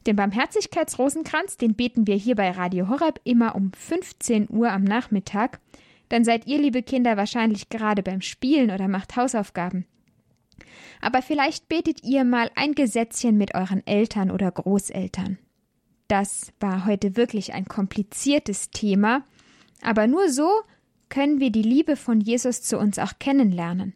Den 0.07 0.15
Barmherzigkeitsrosenkranz, 0.15 1.57
den 1.57 1.75
beten 1.75 2.07
wir 2.07 2.15
hier 2.15 2.33
bei 2.33 2.49
Radio 2.49 2.89
Horeb 2.89 3.21
immer 3.23 3.53
um 3.53 3.71
15 3.71 4.47
Uhr 4.49 4.71
am 4.71 4.83
Nachmittag. 4.83 5.59
Dann 6.09 6.25
seid 6.25 6.47
ihr, 6.47 6.57
liebe 6.57 6.81
Kinder, 6.81 7.17
wahrscheinlich 7.17 7.69
gerade 7.69 8.01
beim 8.01 8.21
Spielen 8.21 8.71
oder 8.71 8.87
macht 8.87 9.15
Hausaufgaben. 9.15 9.85
Aber 11.01 11.21
vielleicht 11.21 11.69
betet 11.69 12.03
ihr 12.03 12.23
mal 12.23 12.49
ein 12.55 12.73
Gesetzchen 12.73 13.37
mit 13.37 13.53
euren 13.53 13.85
Eltern 13.85 14.31
oder 14.31 14.49
Großeltern. 14.49 15.37
Das 16.07 16.51
war 16.59 16.87
heute 16.87 17.15
wirklich 17.15 17.53
ein 17.53 17.65
kompliziertes 17.65 18.71
Thema, 18.71 19.23
aber 19.83 20.07
nur 20.07 20.29
so 20.29 20.49
können 21.09 21.39
wir 21.39 21.51
die 21.51 21.61
Liebe 21.61 21.95
von 21.95 22.19
Jesus 22.19 22.61
zu 22.61 22.77
uns 22.79 22.97
auch 22.97 23.19
kennenlernen. 23.19 23.93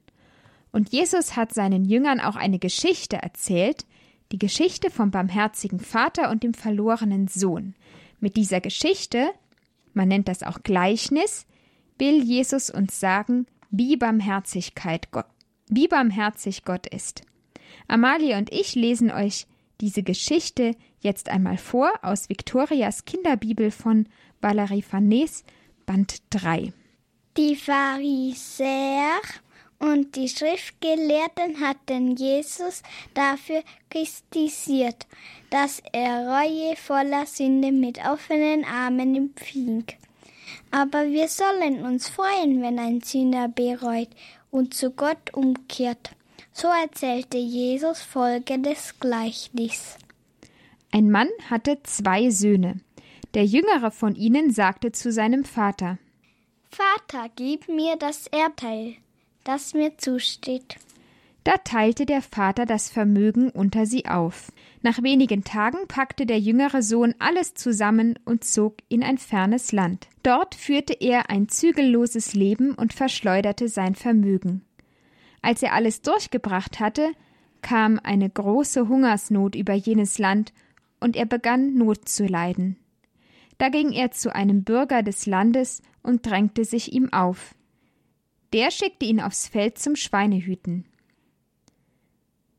Und 0.71 0.91
Jesus 0.91 1.35
hat 1.35 1.53
seinen 1.53 1.85
Jüngern 1.85 2.19
auch 2.19 2.35
eine 2.35 2.59
Geschichte 2.59 3.17
erzählt, 3.17 3.85
die 4.31 4.37
Geschichte 4.37 4.91
vom 4.91 5.11
barmherzigen 5.11 5.79
Vater 5.79 6.29
und 6.29 6.43
dem 6.43 6.53
verlorenen 6.53 7.27
Sohn. 7.27 7.73
Mit 8.19 8.35
dieser 8.35 8.61
Geschichte, 8.61 9.29
man 9.93 10.09
nennt 10.09 10.27
das 10.27 10.43
auch 10.43 10.61
Gleichnis, 10.63 11.47
will 11.97 12.21
Jesus 12.21 12.69
uns 12.69 12.99
sagen, 12.99 13.47
wie 13.71 13.97
Barmherzigkeit 13.97 15.11
Gott, 15.11 15.25
wie 15.67 15.87
barmherzig 15.87 16.63
Gott 16.63 16.87
ist. 16.87 17.23
Amalie 17.87 18.37
und 18.37 18.51
ich 18.51 18.75
lesen 18.75 19.11
euch 19.11 19.47
diese 19.81 20.03
Geschichte 20.03 20.75
jetzt 20.99 21.29
einmal 21.29 21.57
vor 21.57 21.91
aus 22.01 22.29
Viktorias 22.29 23.05
Kinderbibel 23.05 23.71
von 23.71 24.07
Valerie 24.41 24.81
Farnese 24.81 25.43
Band 25.87 26.21
3. 26.31 26.73
Die 27.37 27.55
Pharisäer 27.55 29.21
und 29.79 30.17
die 30.17 30.27
Schriftgelehrten 30.27 31.61
hatten 31.61 32.17
Jesus 32.17 32.83
dafür 33.13 33.63
kritisiert, 33.89 35.07
dass 35.49 35.81
er 35.93 36.27
Reue 36.27 36.75
voller 36.75 37.25
Sünde 37.25 37.71
mit 37.71 37.99
offenen 38.05 38.65
Armen 38.65 39.15
empfing. 39.15 39.85
Aber 40.71 41.07
wir 41.07 41.29
sollen 41.29 41.85
uns 41.85 42.09
freuen, 42.09 42.61
wenn 42.61 42.79
ein 42.79 42.99
Sünder 42.99 43.47
bereut 43.47 44.09
und 44.51 44.73
zu 44.73 44.91
Gott 44.91 45.33
umkehrt. 45.33 46.11
So 46.51 46.67
erzählte 46.67 47.37
Jesus 47.37 48.01
folgendes 48.01 48.99
Gleichnis. 48.99 49.95
Ein 50.91 51.11
Mann 51.11 51.29
hatte 51.49 51.81
zwei 51.83 52.29
Söhne. 52.29 52.81
Der 53.33 53.45
jüngere 53.45 53.91
von 53.91 54.15
ihnen 54.15 54.51
sagte 54.51 54.91
zu 54.91 55.11
seinem 55.11 55.43
Vater 55.43 55.97
Vater, 56.69 57.29
gib 57.35 57.67
mir 57.69 57.95
das 57.97 58.27
Erbteil, 58.27 58.95
das 59.43 59.73
mir 59.73 59.97
zusteht. 59.97 60.77
Da 61.43 61.53
teilte 61.63 62.05
der 62.05 62.21
Vater 62.21 62.65
das 62.65 62.89
Vermögen 62.89 63.49
unter 63.49 63.85
sie 63.85 64.05
auf. 64.05 64.51
Nach 64.81 65.01
wenigen 65.01 65.45
Tagen 65.45 65.87
packte 65.87 66.25
der 66.25 66.39
jüngere 66.39 66.81
Sohn 66.81 67.15
alles 67.19 67.53
zusammen 67.53 68.19
und 68.25 68.43
zog 68.43 68.75
in 68.89 69.01
ein 69.01 69.17
fernes 69.17 69.71
Land. 69.71 70.07
Dort 70.23 70.55
führte 70.55 70.93
er 70.93 71.29
ein 71.29 71.47
zügelloses 71.47 72.33
Leben 72.33 72.73
und 72.73 72.93
verschleuderte 72.93 73.69
sein 73.69 73.95
Vermögen. 73.95 74.61
Als 75.41 75.63
er 75.63 75.73
alles 75.73 76.01
durchgebracht 76.01 76.81
hatte, 76.81 77.11
kam 77.61 77.99
eine 78.03 78.29
große 78.29 78.87
Hungersnot 78.89 79.55
über 79.55 79.73
jenes 79.73 80.19
Land, 80.19 80.51
und 80.99 81.15
er 81.15 81.25
begann 81.25 81.75
Not 81.75 82.09
zu 82.09 82.25
leiden. 82.25 82.75
Da 83.57 83.69
ging 83.69 83.91
er 83.91 84.11
zu 84.11 84.33
einem 84.33 84.63
Bürger 84.63 85.03
des 85.03 85.25
Landes 85.25 85.81
und 86.03 86.25
drängte 86.25 86.65
sich 86.65 86.93
ihm 86.93 87.11
auf. 87.11 87.55
Der 88.53 88.71
schickte 88.71 89.05
ihn 89.05 89.19
aufs 89.19 89.47
Feld 89.47 89.77
zum 89.77 89.95
Schweinehüten. 89.95 90.85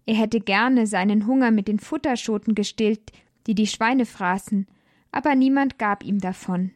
Er 0.07 0.15
hätte 0.15 0.41
gerne 0.41 0.87
seinen 0.87 1.27
Hunger 1.27 1.51
mit 1.51 1.69
den 1.69 1.79
Futterschoten 1.79 2.55
gestillt, 2.55 3.13
die 3.47 3.55
die 3.55 3.67
Schweine 3.67 4.07
fraßen, 4.07 4.67
aber 5.13 5.35
niemand 5.35 5.79
gab 5.79 6.05
ihm 6.05 6.19
davon. 6.19 6.73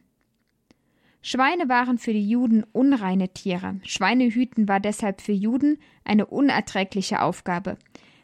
Schweine 1.21 1.69
waren 1.69 1.97
für 1.97 2.13
die 2.13 2.27
Juden 2.27 2.63
unreine 2.73 3.29
Tiere. 3.29 3.79
Schweinehüten 3.83 4.67
war 4.67 4.79
deshalb 4.79 5.21
für 5.21 5.31
Juden 5.31 5.77
eine 6.03 6.25
unerträgliche 6.25 7.21
Aufgabe. 7.21 7.77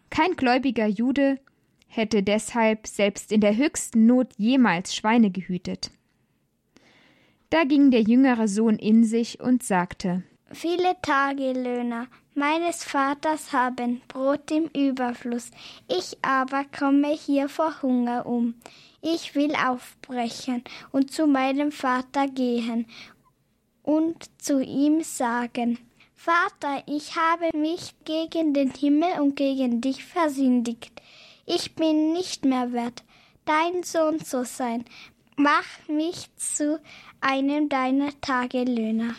Kein 0.10 0.36
gläubiger 0.36 0.88
Jude 0.88 1.40
hätte 1.90 2.24
deshalb 2.24 2.88
selbst 2.88 3.32
in 3.32 3.42
der 3.42 3.58
höchsten 3.58 4.06
Not 4.06 4.30
jemals 4.38 4.96
Schweine 4.96 5.30
gehütet. 5.30 5.92
Da 7.50 7.64
ging 7.66 7.92
der 7.92 8.02
jüngere 8.02 8.48
Sohn 8.48 8.78
in 8.78 9.04
sich 9.04 9.42
und 9.42 9.64
sagte 9.64 10.24
Viele 10.52 10.96
Tagelöhner 11.02 12.08
meines 12.34 12.84
Vaters 12.84 13.52
haben 13.54 14.02
Brot 14.08 14.50
im 14.52 14.70
Überfluss, 14.76 15.52
ich 15.88 16.18
aber 16.22 16.64
komme 16.78 17.10
hier 17.10 17.50
vor 17.50 17.82
Hunger 17.82 18.26
um. 18.26 18.56
Ich 19.02 19.36
will 19.36 19.54
aufbrechen 19.56 20.64
und 20.92 21.12
zu 21.12 21.28
meinem 21.28 21.72
Vater 21.72 22.28
gehen 22.28 22.88
und 23.84 24.30
zu 24.42 24.62
ihm 24.62 25.02
sagen 25.02 25.80
Vater, 26.16 26.84
ich 26.86 27.16
habe 27.16 27.58
mich 27.58 27.96
gegen 28.04 28.54
den 28.54 28.72
Himmel 28.72 29.22
und 29.22 29.38
gegen 29.38 29.80
dich 29.80 30.04
versündigt. 30.04 31.02
Ich 31.52 31.74
bin 31.74 32.14
nicht 32.14 32.46
mehr 32.46 32.74
wert, 32.74 33.04
dein 33.44 33.82
Sohn 33.82 34.20
zu 34.20 34.46
sein. 34.46 34.86
Mach 35.36 35.66
mich 35.88 36.30
zu 36.36 36.80
einem 37.22 37.70
deiner 37.70 38.12
Tagelöhner. 38.22 39.16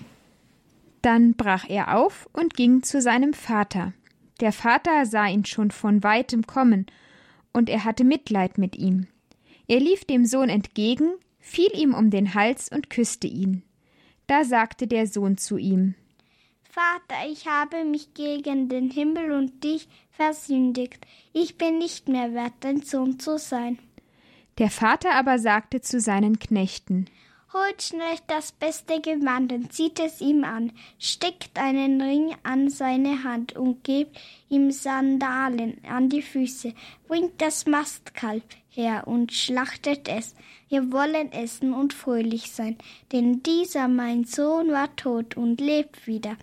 Dann 1.02 1.34
brach 1.34 1.68
er 1.68 1.96
auf 1.96 2.28
und 2.32 2.54
ging 2.54 2.84
zu 2.84 3.02
seinem 3.02 3.34
Vater. 3.34 3.94
Der 4.38 4.52
Vater 4.52 5.06
sah 5.06 5.26
ihn 5.26 5.44
schon 5.44 5.72
von 5.72 6.04
weitem 6.04 6.46
kommen, 6.46 6.86
und 7.52 7.68
er 7.68 7.84
hatte 7.84 8.04
Mitleid 8.04 8.58
mit 8.58 8.76
ihm. 8.76 9.08
Er 9.66 9.80
lief 9.80 10.04
dem 10.04 10.24
Sohn 10.24 10.50
entgegen, 10.50 11.10
fiel 11.40 11.70
ihm 11.74 11.94
um 11.94 12.10
den 12.10 12.34
Hals 12.34 12.68
und 12.68 12.90
küsste 12.90 13.26
ihn. 13.26 13.64
Da 14.28 14.44
sagte 14.44 14.86
der 14.86 15.08
Sohn 15.08 15.36
zu 15.36 15.56
ihm 15.56 15.96
Vater, 16.72 17.28
ich 17.28 17.48
habe 17.48 17.84
mich 17.84 18.14
gegen 18.14 18.68
den 18.68 18.90
Himmel 18.90 19.32
und 19.32 19.64
dich 19.64 19.88
versündigt. 20.12 21.04
Ich 21.32 21.58
bin 21.58 21.78
nicht 21.78 22.08
mehr 22.08 22.32
wert, 22.32 22.52
dein 22.60 22.82
Sohn 22.82 23.18
zu 23.18 23.38
sein. 23.38 23.80
Der 24.58 24.70
Vater 24.70 25.16
aber 25.16 25.40
sagte 25.40 25.80
zu 25.80 25.98
seinen 25.98 26.38
Knechten 26.38 27.06
Holt 27.52 27.82
schnell 27.82 28.18
das 28.28 28.52
beste 28.52 29.00
Gewand 29.00 29.52
und 29.52 29.72
zieht 29.72 29.98
es 29.98 30.20
ihm 30.20 30.44
an, 30.44 30.70
steckt 31.00 31.58
einen 31.58 32.00
Ring 32.00 32.36
an 32.44 32.70
seine 32.70 33.24
Hand 33.24 33.56
und 33.56 33.82
gebt 33.82 34.20
ihm 34.48 34.70
Sandalen 34.70 35.78
an 35.84 36.08
die 36.08 36.22
Füße, 36.22 36.72
bringt 37.08 37.42
das 37.42 37.66
Mastkalb 37.66 38.44
her 38.68 39.08
und 39.08 39.32
schlachtet 39.32 40.06
es. 40.06 40.36
Wir 40.68 40.92
wollen 40.92 41.32
essen 41.32 41.74
und 41.74 41.92
fröhlich 41.92 42.52
sein, 42.52 42.78
denn 43.10 43.42
dieser 43.42 43.88
mein 43.88 44.22
Sohn 44.22 44.70
war 44.70 44.94
tot 44.94 45.36
und 45.36 45.60
lebt 45.60 46.06
wieder. 46.06 46.36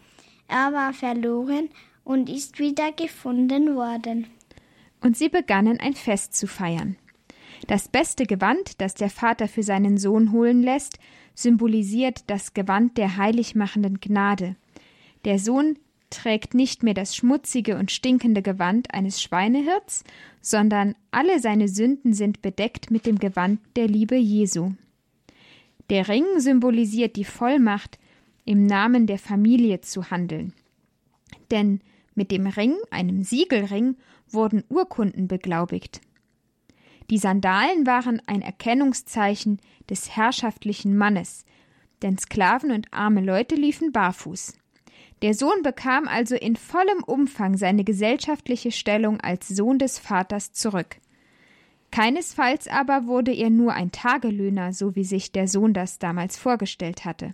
Er 0.47 0.73
war 0.73 0.93
verloren 0.93 1.69
und 2.03 2.29
ist 2.29 2.59
wieder 2.59 2.91
gefunden 2.91 3.75
worden. 3.75 4.27
Und 5.01 5.17
sie 5.17 5.29
begannen 5.29 5.79
ein 5.79 5.93
Fest 5.93 6.35
zu 6.35 6.47
feiern. 6.47 6.95
Das 7.67 7.87
beste 7.89 8.25
Gewand, 8.25 8.81
das 8.81 8.93
der 8.93 9.09
Vater 9.09 9.47
für 9.47 9.63
seinen 9.63 9.97
Sohn 9.97 10.31
holen 10.31 10.61
lässt, 10.61 10.99
symbolisiert 11.33 12.23
das 12.27 12.53
Gewand 12.53 12.97
der 12.97 13.17
heiligmachenden 13.17 13.99
Gnade. 13.99 14.55
Der 15.25 15.39
Sohn 15.39 15.77
trägt 16.09 16.53
nicht 16.53 16.83
mehr 16.83 16.93
das 16.93 17.15
schmutzige 17.15 17.77
und 17.77 17.91
stinkende 17.91 18.41
Gewand 18.41 18.93
eines 18.93 19.21
Schweinehirts, 19.21 20.03
sondern 20.41 20.95
alle 21.11 21.39
seine 21.39 21.67
Sünden 21.67 22.13
sind 22.13 22.41
bedeckt 22.41 22.91
mit 22.91 23.05
dem 23.05 23.19
Gewand 23.19 23.59
der 23.75 23.87
Liebe 23.87 24.15
Jesu. 24.15 24.71
Der 25.89 26.07
Ring 26.07 26.25
symbolisiert 26.37 27.15
die 27.15 27.25
Vollmacht, 27.25 27.99
im 28.47 28.65
Namen 28.65 29.05
der 29.07 29.19
Familie 29.19 29.81
zu 29.81 30.09
handeln. 30.09 30.53
Denn 31.51 31.81
mit 32.15 32.31
dem 32.31 32.47
Ring, 32.47 32.75
einem 32.89 33.21
Siegelring, 33.21 33.97
wurden 34.29 34.63
Urkunden 34.69 35.27
beglaubigt. 35.27 36.01
Die 37.09 37.17
Sandalen 37.17 37.85
waren 37.85 38.21
ein 38.25 38.41
Erkennungszeichen 38.41 39.59
des 39.89 40.15
herrschaftlichen 40.15 40.97
Mannes, 40.97 41.45
denn 42.01 42.17
Sklaven 42.17 42.71
und 42.71 42.87
arme 42.91 43.21
Leute 43.21 43.55
liefen 43.55 43.91
barfuß. 43.91 44.53
Der 45.21 45.33
Sohn 45.33 45.61
bekam 45.61 46.07
also 46.07 46.35
in 46.35 46.55
vollem 46.55 47.03
Umfang 47.03 47.57
seine 47.57 47.83
gesellschaftliche 47.83 48.71
Stellung 48.71 49.19
als 49.19 49.47
Sohn 49.47 49.77
des 49.77 49.99
Vaters 49.99 50.53
zurück. 50.53 50.97
Keinesfalls 51.91 52.67
aber 52.67 53.07
wurde 53.07 53.33
er 53.33 53.49
nur 53.49 53.73
ein 53.73 53.91
Tagelöhner, 53.91 54.73
so 54.73 54.95
wie 54.95 55.05
sich 55.05 55.31
der 55.31 55.47
Sohn 55.47 55.73
das 55.73 55.99
damals 55.99 56.37
vorgestellt 56.37 57.05
hatte. 57.05 57.33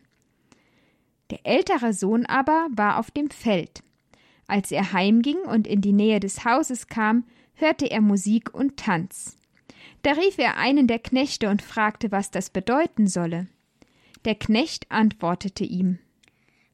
Der 1.32 1.40
ältere 1.46 1.94
Sohn 1.94 2.26
aber 2.26 2.68
war 2.72 3.00
auf 3.00 3.12
dem 3.12 3.30
Feld. 3.30 3.84
Als 4.48 4.72
er 4.72 4.94
heimging 4.94 5.40
und 5.40 5.68
in 5.68 5.82
die 5.82 5.94
Nähe 5.94 6.20
des 6.20 6.46
Hauses 6.46 6.88
kam, 6.88 7.26
hörte 7.56 7.90
er 7.90 8.02
Musik 8.02 8.54
und 8.54 8.78
Tanz. 8.78 9.38
Da 10.02 10.12
rief 10.12 10.38
er 10.38 10.58
einen 10.58 10.88
der 10.88 11.00
Knechte 11.00 11.50
und 11.50 11.62
fragte, 11.62 12.12
was 12.12 12.30
das 12.30 12.50
bedeuten 12.50 13.08
solle. 13.08 13.48
Der 14.26 14.36
Knecht 14.36 14.92
antwortete 14.92 15.64
ihm 15.64 16.00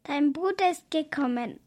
Dein 0.03 0.33
Bruder 0.33 0.71
ist 0.71 0.89
gekommen, 0.89 1.59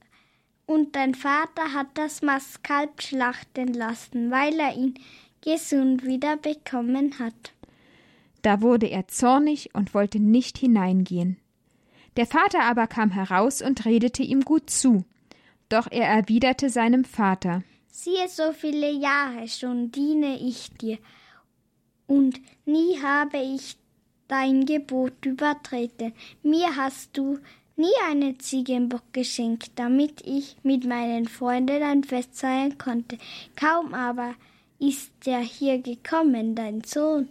und 0.67 0.97
dein 0.97 1.15
Vater 1.15 1.73
hat 1.75 1.89
das 1.95 2.23
Mastkalb 2.23 3.03
schlachten 3.03 3.73
lassen, 3.75 4.31
weil 4.31 4.59
er 4.59 4.75
ihn 4.75 4.95
gesund 5.41 6.05
wieder 6.05 6.37
bekommen 6.37 7.19
hat. 7.19 7.53
Da 8.43 8.61
wurde 8.61 8.87
er 8.87 9.07
zornig 9.09 9.75
und 9.75 9.95
wollte 9.95 10.19
nicht 10.19 10.59
hineingehen. 10.59 11.37
Der 12.17 12.27
Vater 12.27 12.63
aber 12.63 12.87
kam 12.87 13.11
heraus 13.11 13.63
und 13.63 13.85
redete 13.85 14.23
ihm 14.23 14.43
gut 14.43 14.69
zu. 14.71 15.05
Doch 15.69 15.89
er 15.91 16.07
erwiderte 16.07 16.69
seinem 16.69 17.05
Vater 17.05 17.63
Siehe, 17.95 18.27
so 18.29 18.53
viele 18.53 18.91
Jahre 18.91 19.49
schon 19.49 19.93
diene 19.93 20.39
ich 20.39 20.71
dir, 20.71 20.99
und 22.07 22.41
nie 22.65 22.99
habe 23.03 23.37
ich 23.39 23.77
dein 24.29 24.65
Gebot 24.65 25.27
übertreten. 25.27 26.15
Mir 26.43 26.75
hast 26.77 27.17
du 27.17 27.39
nie 27.77 27.93
einen 28.09 28.41
Ziegenbock 28.41 29.13
geschenkt, 29.13 29.73
damit 29.77 30.23
ich 30.27 30.57
mit 30.63 30.85
meinen 30.85 31.29
Freunden 31.29 31.83
ein 31.83 32.03
Fest 32.03 32.41
feiern 32.41 32.79
konnte. 32.79 33.19
Kaum 33.57 33.93
aber 33.95 34.35
ist 34.79 35.13
der 35.27 35.41
hier 35.41 35.79
gekommen, 35.79 36.55
dein 36.55 36.83
Sohn, 36.83 37.29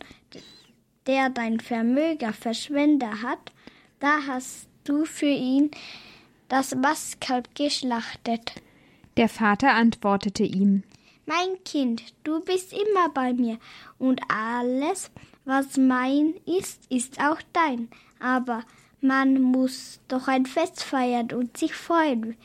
der 1.07 1.29
dein 1.29 1.59
Vermögen 1.59 2.33
verschwendet 2.33 3.23
hat, 3.23 3.51
da 3.99 4.19
hast 4.27 4.67
du 4.83 5.05
für 5.05 5.25
ihn 5.25 5.71
das 6.49 6.75
Mastkalb 6.75 7.53
geschlachtet. 7.55 8.53
Der 9.17 9.29
Vater 9.29 9.73
antwortete 9.73 10.43
ihm 10.43 10.83
Mein 11.25 11.63
Kind, 11.63 12.03
du 12.23 12.41
bist 12.41 12.73
immer 12.73 13.09
bei 13.13 13.33
mir, 13.33 13.57
und 13.99 14.21
alles, 14.27 15.11
was 15.45 15.77
mein 15.77 16.33
ist, 16.45 16.81
ist 16.89 17.19
auch 17.19 17.41
dein. 17.53 17.89
Aber 18.19 18.63
man 19.01 19.41
muss 19.41 19.99
doch 20.07 20.27
ein 20.27 20.45
Fest 20.45 20.83
feiern 20.83 21.31
und 21.31 21.57
sich 21.57 21.73
freuen. 21.73 22.35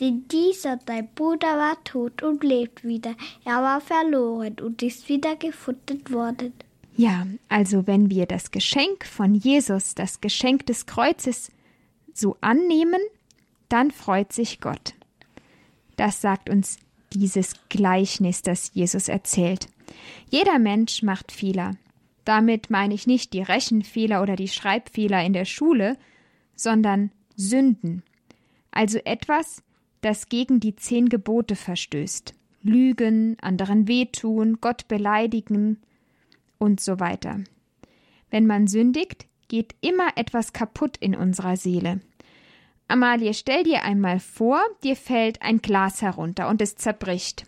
Denn 0.00 0.28
dieser, 0.28 0.76
dein 0.76 1.08
Bruder, 1.14 1.56
war 1.56 1.82
tot 1.84 2.22
und 2.22 2.44
lebt 2.44 2.84
wieder. 2.84 3.14
Er 3.44 3.62
war 3.62 3.80
verloren 3.80 4.56
und 4.60 4.82
ist 4.82 5.08
wieder 5.08 5.36
gefunden 5.36 6.02
worden. 6.10 6.52
Ja, 6.96 7.26
also 7.48 7.86
wenn 7.86 8.10
wir 8.10 8.26
das 8.26 8.50
Geschenk 8.50 9.04
von 9.04 9.34
Jesus, 9.34 9.94
das 9.94 10.20
Geschenk 10.20 10.66
des 10.66 10.86
Kreuzes, 10.86 11.50
so 12.16 12.36
annehmen, 12.40 13.00
dann 13.68 13.90
freut 13.90 14.32
sich 14.32 14.60
Gott. 14.60 14.94
Das 15.96 16.20
sagt 16.20 16.50
uns 16.50 16.78
dieses 17.12 17.54
Gleichnis, 17.68 18.42
das 18.42 18.72
Jesus 18.74 19.08
erzählt. 19.08 19.68
Jeder 20.30 20.58
Mensch 20.58 21.02
macht 21.02 21.32
Fehler. 21.32 21.76
Damit 22.24 22.70
meine 22.70 22.94
ich 22.94 23.06
nicht 23.06 23.32
die 23.32 23.42
Rechenfehler 23.42 24.20
oder 24.20 24.36
die 24.36 24.48
Schreibfehler 24.48 25.24
in 25.24 25.32
der 25.32 25.44
Schule, 25.44 25.96
sondern 26.56 27.12
Sünden, 27.36 28.02
also 28.72 28.98
etwas, 29.04 29.62
das 30.00 30.28
gegen 30.28 30.58
die 30.58 30.74
zehn 30.74 31.08
Gebote 31.08 31.54
verstößt. 31.54 32.34
Lügen, 32.62 33.36
anderen 33.40 33.86
wehtun, 33.86 34.58
Gott 34.60 34.88
beleidigen 34.88 35.78
und 36.58 36.80
so 36.80 36.98
weiter. 36.98 37.40
Wenn 38.30 38.46
man 38.46 38.66
sündigt, 38.66 39.26
geht 39.48 39.74
immer 39.80 40.08
etwas 40.16 40.52
kaputt 40.52 40.96
in 40.98 41.14
unserer 41.14 41.56
Seele. 41.56 42.00
Amalie, 42.88 43.34
stell 43.34 43.64
dir 43.64 43.82
einmal 43.82 44.20
vor, 44.20 44.60
dir 44.84 44.96
fällt 44.96 45.42
ein 45.42 45.58
Glas 45.58 46.02
herunter 46.02 46.48
und 46.48 46.62
es 46.62 46.76
zerbricht. 46.76 47.44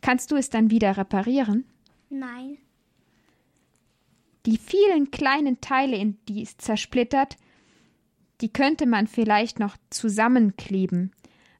Kannst 0.00 0.30
du 0.30 0.36
es 0.36 0.50
dann 0.50 0.70
wieder 0.70 0.96
reparieren? 0.96 1.64
Nein. 2.10 2.58
Die 4.46 4.58
vielen 4.58 5.10
kleinen 5.10 5.60
Teile, 5.60 5.96
in 5.96 6.18
die 6.28 6.42
es 6.42 6.56
zersplittert, 6.58 7.36
die 8.40 8.52
könnte 8.52 8.86
man 8.86 9.06
vielleicht 9.06 9.58
noch 9.58 9.76
zusammenkleben, 9.90 11.12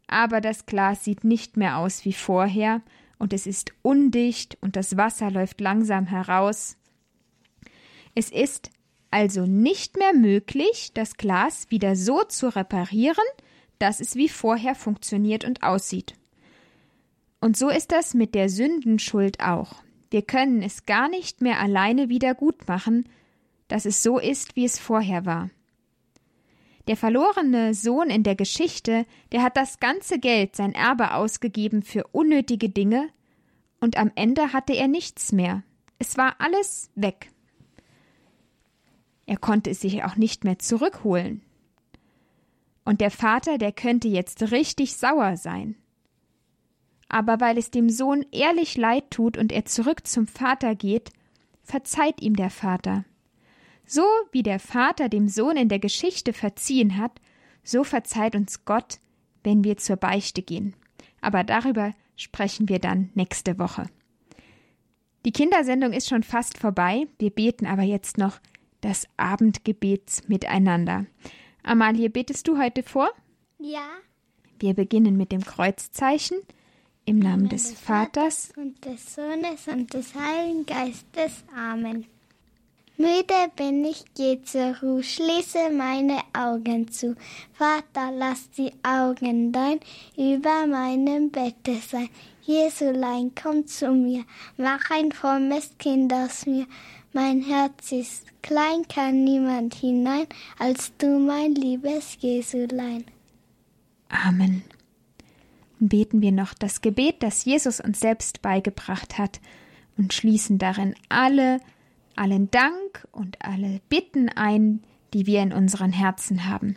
aber 0.06 0.40
das 0.40 0.66
Glas 0.66 1.04
sieht 1.04 1.24
nicht 1.24 1.56
mehr 1.56 1.78
aus 1.78 2.04
wie 2.04 2.12
vorher, 2.12 2.82
und 3.16 3.32
es 3.32 3.46
ist 3.46 3.72
undicht 3.80 4.58
und 4.60 4.76
das 4.76 4.96
Wasser 4.96 5.30
läuft 5.30 5.60
langsam 5.60 6.06
heraus. 6.06 6.76
Es 8.14 8.30
ist 8.30 8.70
also 9.14 9.46
nicht 9.46 9.96
mehr 9.96 10.12
möglich, 10.12 10.90
das 10.92 11.16
Glas 11.16 11.70
wieder 11.70 11.94
so 11.94 12.24
zu 12.24 12.48
reparieren, 12.48 13.24
dass 13.79 14.00
es 14.00 14.16
wie 14.16 14.29
vorher 14.29 14.74
funktioniert 14.74 15.44
und 15.44 15.62
aussieht. 15.62 16.16
Und 17.40 17.57
so 17.57 17.68
ist 17.68 17.92
das 17.92 18.14
mit 18.14 18.35
der 18.35 18.48
Sündenschuld 18.48 19.38
auch. 19.38 19.77
Wir 20.11 20.22
können 20.22 20.62
es 20.62 20.85
gar 20.85 21.09
nicht 21.09 21.42
mehr 21.42 21.61
alleine 21.61 22.09
wieder 22.09 22.35
gut 22.35 22.66
machen, 22.66 23.09
dass 23.68 23.85
es 23.85 24.03
so 24.03 24.18
ist, 24.18 24.57
wie 24.57 24.64
es 24.64 24.81
vorher 24.81 25.24
war. 25.24 25.48
Der 26.88 26.96
verlorene 26.96 27.72
Sohn 27.72 28.11
in 28.11 28.24
der 28.24 28.35
Geschichte, 28.35 29.07
der 29.31 29.44
hat 29.44 29.57
das 29.57 29.79
ganze 29.79 30.18
Geld, 30.18 30.57
sein 30.57 30.72
Erbe 30.72 31.14
ausgegeben 31.14 31.85
für 31.85 32.03
unnötige 32.11 32.68
Dinge, 32.68 33.11
und 33.79 33.96
am 33.96 34.11
Ende 34.16 34.53
hatte 34.53 34.72
er 34.72 34.88
nichts 34.88 35.31
mehr. 35.31 35.62
Es 36.00 36.16
war 36.16 36.35
alles 36.40 36.90
weg. 36.96 37.31
Er 39.26 39.37
konnte 39.37 39.70
es 39.70 39.80
sich 39.80 40.04
auch 40.04 40.16
nicht 40.16 40.44
mehr 40.44 40.58
zurückholen. 40.58 41.42
Und 42.84 43.00
der 43.00 43.10
Vater, 43.10 43.58
der 43.58 43.72
könnte 43.72 44.08
jetzt 44.08 44.50
richtig 44.50 44.96
sauer 44.96 45.37
sein. 45.37 45.76
Aber 47.08 47.40
weil 47.40 47.58
es 47.58 47.70
dem 47.70 47.88
Sohn 47.88 48.24
ehrlich 48.32 48.76
leid 48.76 49.10
tut 49.10 49.38
und 49.38 49.52
er 49.52 49.64
zurück 49.64 50.06
zum 50.06 50.26
Vater 50.26 50.74
geht, 50.74 51.10
verzeiht 51.62 52.20
ihm 52.20 52.37
der 52.37 52.50
Vater. 52.50 53.04
So 53.87 54.04
wie 54.32 54.42
der 54.42 54.58
Vater 54.58 55.08
dem 55.08 55.28
Sohn 55.28 55.56
in 55.56 55.68
der 55.68 55.78
Geschichte 55.78 56.32
verziehen 56.32 56.98
hat, 56.98 57.20
so 57.62 57.84
verzeiht 57.84 58.34
uns 58.34 58.64
Gott, 58.64 58.98
wenn 59.42 59.64
wir 59.64 59.76
zur 59.76 59.96
Beichte 59.96 60.42
gehen. 60.42 60.74
Aber 61.20 61.44
darüber 61.44 61.94
sprechen 62.16 62.68
wir 62.68 62.78
dann 62.78 63.10
nächste 63.14 63.58
Woche. 63.58 63.87
Die 65.24 65.32
Kindersendung 65.32 65.92
ist 65.92 66.08
schon 66.08 66.22
fast 66.22 66.58
vorbei, 66.58 67.06
wir 67.18 67.30
beten 67.30 67.66
aber 67.66 67.82
jetzt 67.82 68.18
noch 68.18 68.40
das 68.84 69.08
Abendgebet 69.16 70.22
miteinander. 70.28 71.06
Amalie, 71.62 72.10
betest 72.10 72.46
du 72.46 72.58
heute 72.58 72.82
vor? 72.82 73.10
Ja. 73.58 73.88
Wir 74.58 74.74
beginnen 74.74 75.16
mit 75.16 75.32
dem 75.32 75.44
Kreuzzeichen. 75.44 76.38
Im 77.06 77.18
Namen 77.18 77.50
des 77.50 77.72
Vaters 77.72 78.50
und 78.56 78.82
des 78.82 79.14
Sohnes 79.14 79.68
und 79.68 79.92
des 79.92 80.14
Heiligen 80.14 80.64
Geistes. 80.64 81.44
Amen. 81.54 82.06
Müde 82.96 83.50
bin 83.56 83.84
ich, 83.84 84.04
geh 84.16 84.40
zur 84.42 84.78
Ruhe, 84.80 85.02
schließe 85.02 85.70
meine 85.70 86.20
Augen 86.32 86.90
zu. 86.90 87.16
Vater, 87.52 88.10
lass 88.10 88.50
die 88.52 88.72
Augen 88.82 89.52
dein 89.52 89.80
über 90.16 90.66
meinem 90.66 91.30
Bette 91.30 91.74
sein. 91.86 92.08
Jesulein, 92.42 93.32
komm 93.34 93.66
zu 93.66 93.90
mir, 93.90 94.24
mach 94.56 94.90
ein 94.90 95.12
frommes 95.12 95.76
Kind 95.78 96.12
aus 96.12 96.46
mir. 96.46 96.66
Mein 97.16 97.42
Herz 97.42 97.92
ist 97.92 98.27
klein, 98.42 98.88
kann 98.88 99.22
niemand 99.22 99.72
hinein, 99.77 100.27
als 100.59 100.92
du, 100.98 101.20
mein 101.20 101.55
liebes 101.55 102.16
Jesulein. 102.18 103.05
Amen. 104.09 104.64
Beten 105.79 106.20
wir 106.20 106.33
noch 106.33 106.55
das 106.55 106.81
Gebet, 106.81 107.22
das 107.22 107.44
Jesus 107.44 107.79
uns 107.79 108.00
selbst 108.00 108.42
beigebracht 108.42 109.16
hat, 109.16 109.40
und 109.96 110.12
schließen 110.12 110.59
darin 110.59 110.96
alle, 111.09 111.61
allen 112.16 112.50
Dank 112.50 113.07
und 113.12 113.40
alle 113.40 113.81
Bitten 113.88 114.29
ein, 114.29 114.83
die 115.12 115.27
wir 115.27 115.40
in 115.40 115.53
unseren 115.53 115.92
Herzen 115.92 116.48
haben. 116.48 116.74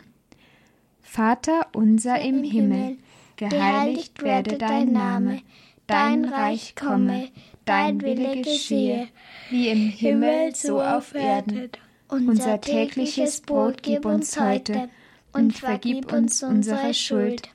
Vater 1.00 1.66
unser 1.72 2.20
im 2.20 2.44
Himmel, 2.44 2.98
geheiligt 3.34 4.22
werde 4.22 4.56
dein 4.56 4.92
Name, 4.92 5.40
dein 5.88 6.24
Reich 6.26 6.76
komme, 6.76 7.28
dein 7.68 8.00
Wille 8.00 8.42
geschehe, 8.42 9.08
wie 9.50 9.68
im 9.68 9.88
Himmel 9.90 10.54
so 10.54 10.80
auf 10.80 11.14
Erden. 11.14 11.70
Unser 12.08 12.60
tägliches 12.60 13.42
Brot 13.42 13.82
gib 13.82 14.06
uns 14.06 14.40
heute 14.40 14.88
und 15.32 15.56
vergib 15.56 16.12
uns 16.12 16.42
unsere 16.42 16.94
Schuld, 16.94 17.50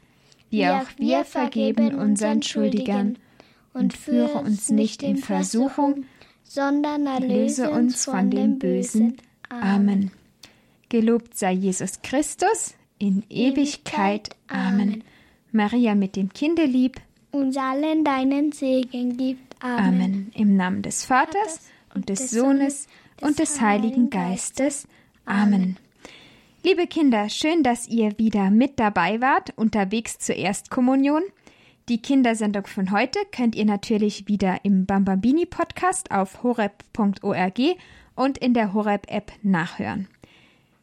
wie 0.50 0.68
auch 0.68 0.86
wir 0.98 1.26
vergeben 1.26 1.96
unseren 1.96 2.44
Schuldigern. 2.44 3.18
Und 3.74 3.94
führe 3.98 4.38
uns 4.38 4.70
nicht 4.70 5.02
in 5.02 5.18
Versuchung, 5.18 6.06
sondern 6.44 7.08
erlöse 7.08 7.72
uns 7.72 8.06
von 8.06 8.30
dem 8.30 8.60
Bösen. 8.60 9.18
Amen. 9.50 10.12
Gelobt 10.90 11.36
sei 11.36 11.54
Jesus 11.54 12.04
Christus 12.04 12.76
in 13.00 13.24
Ewigkeit. 13.32 14.30
Amen. 14.48 15.04
Maria 15.52 15.96
mit 15.96 16.16
dem 16.16 16.32
Kindelieb. 16.32 17.02
Uns 17.34 17.58
allen 17.58 18.04
deinen 18.04 18.52
Segen 18.52 19.18
gibt. 19.18 19.56
Amen. 19.60 19.88
Amen. 19.88 20.32
Im 20.36 20.56
Namen 20.56 20.84
des 20.84 21.04
Vaters 21.04 21.68
und 21.96 22.08
des 22.08 22.30
Sohnes 22.30 22.88
und 23.22 23.40
des 23.40 23.60
Heiligen 23.60 24.12
Geistes. 24.12 24.88
Amen. 25.26 25.78
Liebe 26.62 26.86
Kinder, 26.86 27.30
schön, 27.30 27.64
dass 27.64 27.88
ihr 27.88 28.20
wieder 28.20 28.52
mit 28.52 28.80
dabei 28.80 29.20
wart, 29.20 29.52
unterwegs 29.56 30.20
zur 30.20 30.36
Erstkommunion. 30.36 31.24
Die 31.90 32.04
Kindersendung 32.04 32.68
von 32.68 32.92
heute 32.92 33.18
könnt 33.32 33.56
ihr 33.56 33.66
natürlich 33.66 34.28
wieder 34.28 34.64
im 34.64 34.86
Bambambini 34.86 35.48
Podcast 35.48 36.12
auf 36.12 36.44
horeb.org 36.44 37.60
und 38.16 38.38
in 38.38 38.54
der 38.54 38.74
Horeb 38.74 39.08
App 39.10 39.32
nachhören. 39.42 40.08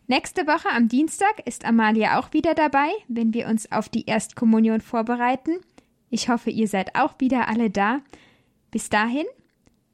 Nächste 0.08 0.48
Woche 0.48 0.68
am 0.74 0.88
Dienstag 0.88 1.46
ist 1.46 1.64
Amalia 1.64 2.18
auch 2.18 2.32
wieder 2.32 2.54
dabei, 2.54 2.88
wenn 3.06 3.32
wir 3.32 3.46
uns 3.46 3.70
auf 3.70 3.88
die 3.88 4.06
Erstkommunion 4.06 4.80
vorbereiten. 4.80 5.60
Ich 6.10 6.28
hoffe, 6.28 6.50
ihr 6.50 6.68
seid 6.68 6.96
auch 6.96 7.14
wieder 7.18 7.48
alle 7.48 7.70
da. 7.70 8.02
Bis 8.70 8.88
dahin 8.88 9.26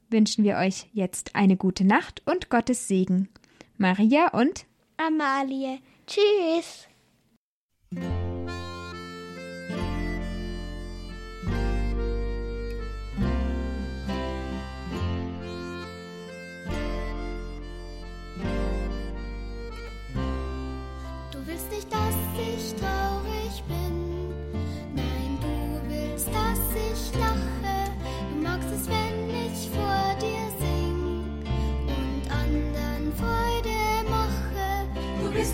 wünschen 0.09 0.43
wir 0.43 0.57
euch 0.57 0.87
jetzt 0.93 1.35
eine 1.35 1.57
gute 1.57 1.85
Nacht 1.85 2.23
und 2.25 2.49
Gottes 2.49 2.87
Segen. 2.87 3.29
Maria 3.77 4.29
und 4.29 4.65
Amalie. 4.97 5.79
Tschüss. 6.07 6.87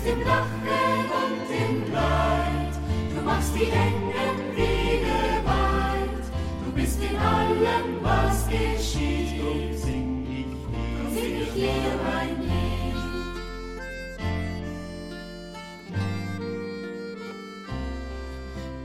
Im 0.06 0.20
Lachen 0.20 1.08
und 1.22 1.48
im 1.50 1.92
Leid. 1.92 2.74
Du 3.14 3.22
machst 3.22 3.54
die 3.54 3.70
engen 3.70 4.56
Wege 4.56 5.16
weit. 5.44 6.24
Du 6.64 6.72
bist 6.72 7.02
in 7.02 7.16
allem, 7.16 8.02
was 8.02 8.46
geschieht. 8.48 9.40
Drum 9.40 9.72
sing 9.74 10.26
ich 10.30 10.46
dir, 10.46 11.20
sing 11.20 11.42
ich 11.42 11.52
dir 11.54 11.98
mein 12.04 12.42
Lied. 12.42 12.94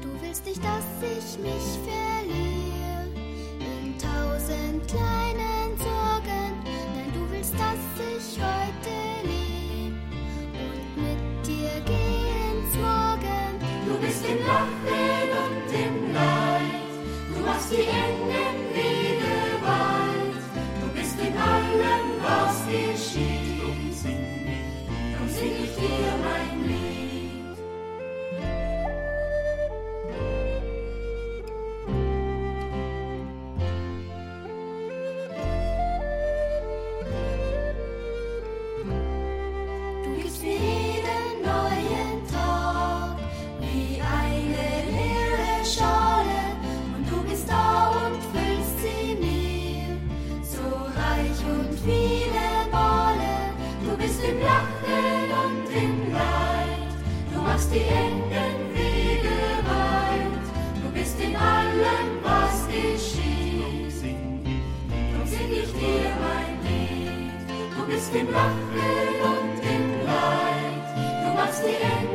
Du 0.02 0.10
willst 0.22 0.46
nicht, 0.46 0.64
dass 0.64 0.86
ich 1.02 1.38
mich 1.40 1.68
verliere 1.84 3.10
in 3.60 3.98
tausend 3.98 4.88
kleinen 4.88 5.78
Sorgen. 5.78 6.64
Nein, 6.96 7.12
du 7.14 7.30
willst, 7.32 7.54
dass 7.56 7.84
ich 8.00 8.42
heute 8.42 8.59
Lachen 14.50 15.30
und 15.44 15.72
im 15.72 16.14
Leid. 16.14 16.92
Du 17.32 17.40
machst 17.46 17.72
die 17.72 17.86
engen 17.86 18.59
bist 68.00 68.15
im 68.15 68.32
Lachen 68.32 68.54
und 69.24 69.60
im 69.63 70.06
Leid. 70.06 70.88
Du 71.24 71.30
machst 71.34 71.63
die 71.63 71.76
engen 71.76 72.09